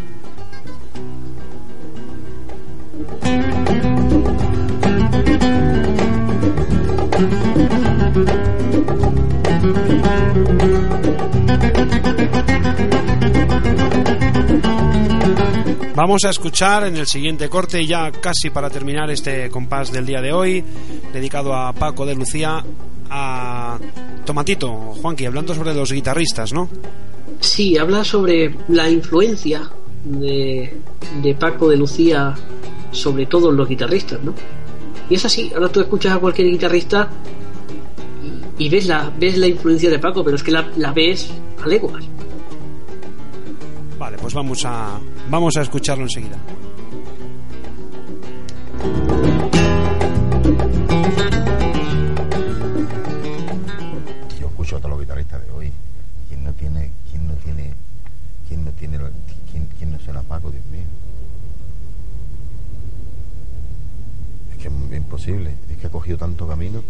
[15.94, 20.22] Vamos a escuchar en el siguiente corte, ya casi para terminar este compás del día
[20.22, 20.64] de hoy,
[21.12, 22.64] dedicado a Paco de Lucía,
[23.10, 23.78] a
[24.24, 24.68] Tomatito,
[25.00, 26.68] Juanqui, hablando sobre los guitarristas, ¿no?
[27.40, 29.70] Sí, habla sobre la influencia
[30.04, 30.78] de,
[31.22, 32.34] de Paco de Lucía
[32.92, 34.34] sobre todos los guitarristas, ¿no?
[35.08, 37.08] Y es así, ahora tú escuchas a cualquier guitarrista
[38.58, 41.30] y, y ves, la, ves la influencia de Paco, pero es que la, la ves
[41.62, 42.04] a leguas.
[43.98, 46.38] Vale, pues vamos a, vamos a escucharlo enseguida.
[65.28, 66.82] Es que ha cogido tanto camino,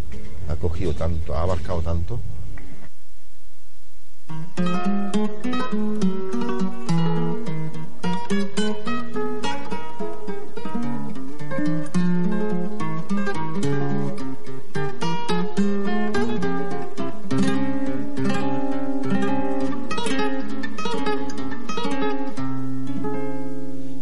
[0.47, 2.19] ha cogido tanto, ha abarcado tanto.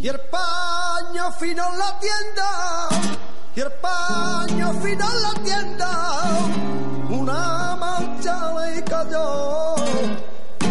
[0.01, 2.89] y el paño fino en la tienda,
[3.60, 5.90] y el paño fino en la tienda,
[7.10, 9.76] una mancha le cayó,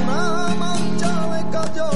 [0.04, 1.90] una mancha le cayó.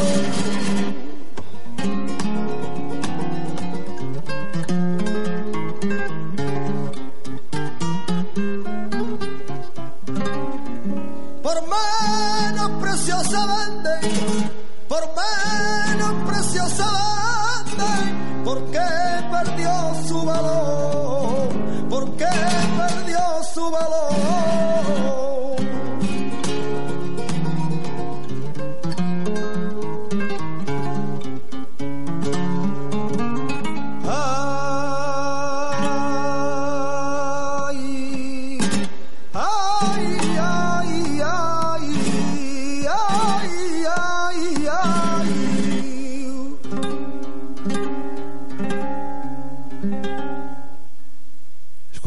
[11.43, 14.51] Por menos precio se venden,
[14.89, 16.83] por menos precio se
[18.55, 18.79] venden, porque
[19.31, 21.49] perdió su valor,
[21.89, 22.27] porque
[22.77, 25.12] perdió su valor.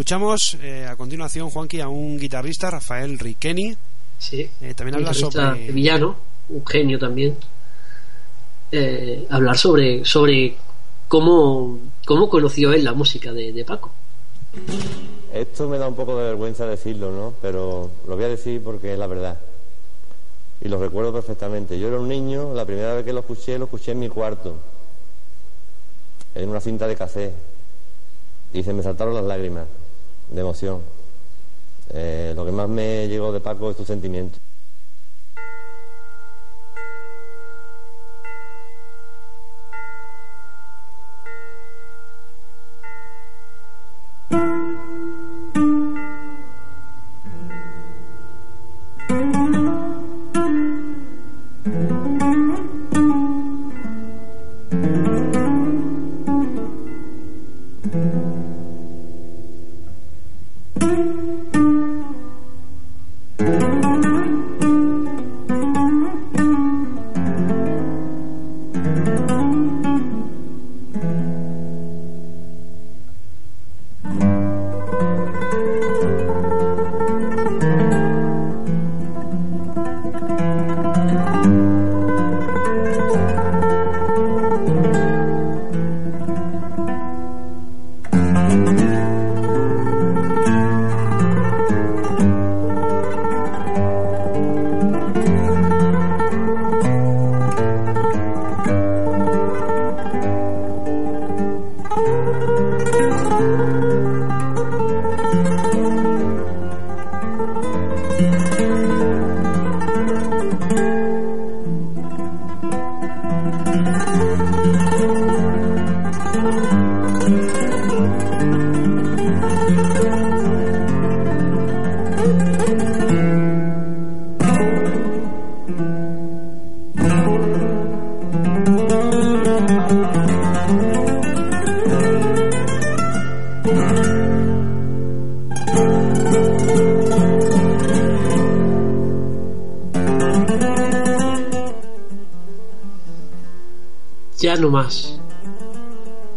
[0.05, 3.75] Escuchamos eh, a continuación, Juanqui, a un guitarrista, Rafael Riqueni.
[4.19, 4.47] Sí.
[4.61, 5.65] Eh, también habla guitarrista sobre...
[5.65, 6.15] sevillano,
[6.49, 7.35] un genio también.
[8.71, 10.55] Eh, hablar sobre, sobre
[11.07, 13.91] cómo, cómo conoció él la música de, de Paco.
[15.33, 17.33] Esto me da un poco de vergüenza decirlo, ¿no?
[17.41, 19.39] Pero lo voy a decir porque es la verdad.
[20.61, 21.79] Y lo recuerdo perfectamente.
[21.79, 24.55] Yo era un niño, la primera vez que lo escuché, lo escuché en mi cuarto,
[26.35, 27.33] en una cinta de café.
[28.53, 29.65] Y se me saltaron las lágrimas
[30.29, 30.81] de emoción.
[31.93, 34.37] Eh, lo que más me llegó de Paco es su sentimiento.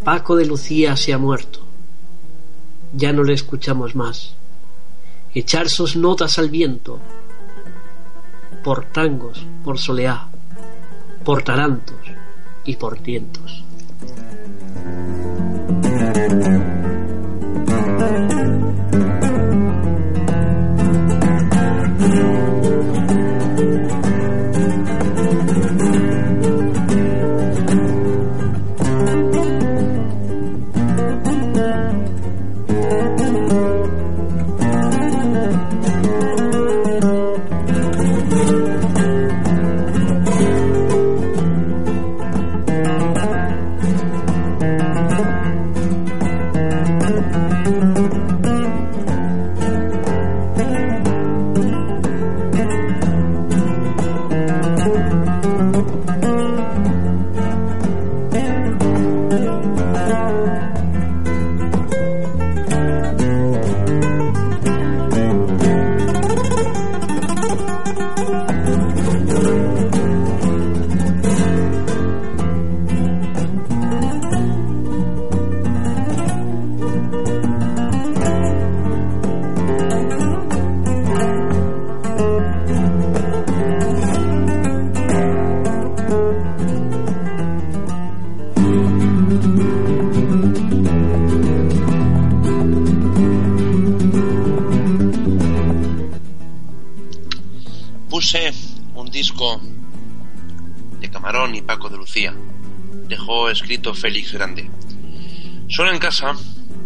[0.05, 1.59] Paco de Lucía se ha muerto.
[2.93, 4.33] Ya no le escuchamos más.
[5.33, 6.99] Echar sus notas al viento.
[8.63, 10.29] Por tangos, por soleá,
[11.25, 11.99] por tarantos
[12.63, 13.65] y por tientos.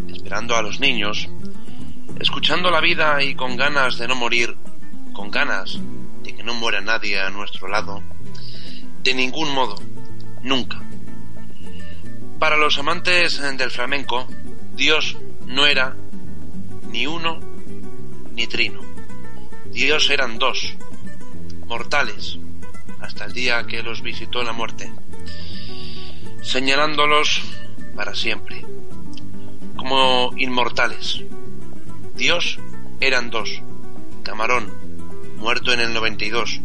[0.10, 1.28] Esperando a los niños,
[2.20, 4.56] escuchando la vida y con ganas de no morir,
[5.12, 5.80] con ganas
[6.24, 8.04] de que no muera nadie a nuestro lado,
[9.02, 9.82] de ningún modo,
[10.44, 10.82] nunca.
[12.38, 14.28] Para los amantes del flamenco,
[14.76, 15.96] Dios no era
[16.92, 17.40] ni uno
[18.36, 18.82] ni trino.
[19.72, 20.76] Dios eran dos,
[21.66, 22.38] mortales,
[23.00, 24.94] hasta el día que los visitó la muerte,
[26.44, 27.42] señalándolos
[27.96, 28.53] para siempre,
[30.38, 31.22] inmortales.
[32.16, 32.60] Dios
[33.00, 33.62] eran dos,
[34.24, 34.72] Camarón,
[35.38, 36.62] muerto en el 92,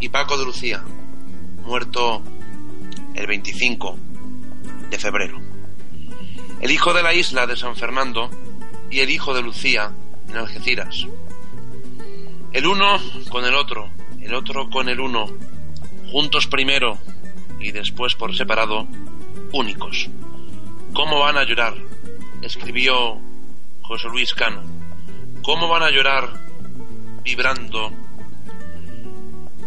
[0.00, 0.82] y Paco de Lucía,
[1.62, 2.22] muerto
[3.14, 3.96] el 25
[4.90, 5.40] de febrero.
[6.60, 8.30] El hijo de la isla de San Fernando
[8.90, 9.92] y el hijo de Lucía
[10.28, 11.06] en Algeciras.
[12.52, 12.98] El uno
[13.28, 13.90] con el otro,
[14.20, 15.26] el otro con el uno,
[16.10, 16.98] juntos primero
[17.60, 18.86] y después por separado,
[19.52, 20.08] únicos.
[20.92, 21.87] ¿Cómo van a llorar?
[22.48, 23.20] Escribió
[23.82, 24.62] José Luis Cano.
[25.42, 26.28] ¿Cómo van a llorar
[27.22, 27.92] vibrando,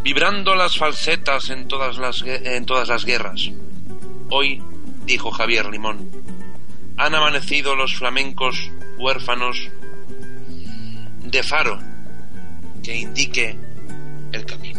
[0.04, 3.52] vibrando las falsetas en todas las, en todas las guerras?
[4.30, 4.62] Hoy,
[5.06, 6.10] dijo Javier Limón,
[6.98, 9.70] han amanecido los flamencos huérfanos
[11.24, 11.80] de faro
[12.84, 13.58] que indique
[14.32, 14.71] el camino.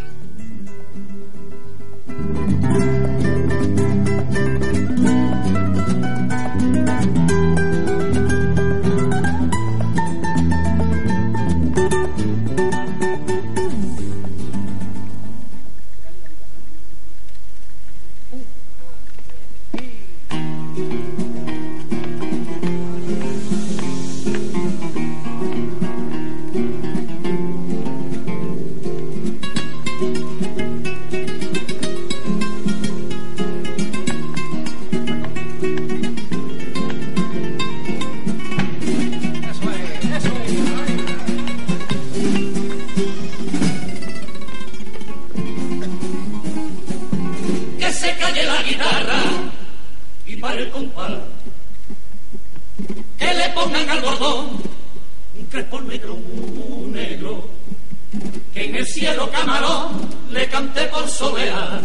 [58.92, 61.80] Cielo camarón le cante por solear.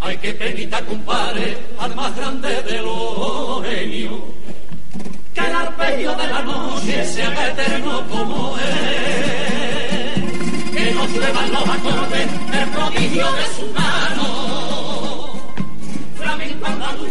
[0.00, 4.20] Hay que penita, compadre, al más grande de los genios.
[5.34, 9.06] Que el arpegio de la noche sea eterno como él
[10.72, 15.40] que nos llevan los acordes el prodigio de su mano.
[16.16, 17.10] Flamenco andaluz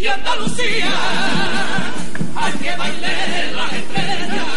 [0.00, 0.90] Y Andalucía.
[2.34, 4.49] Hay que bailar las estrellas.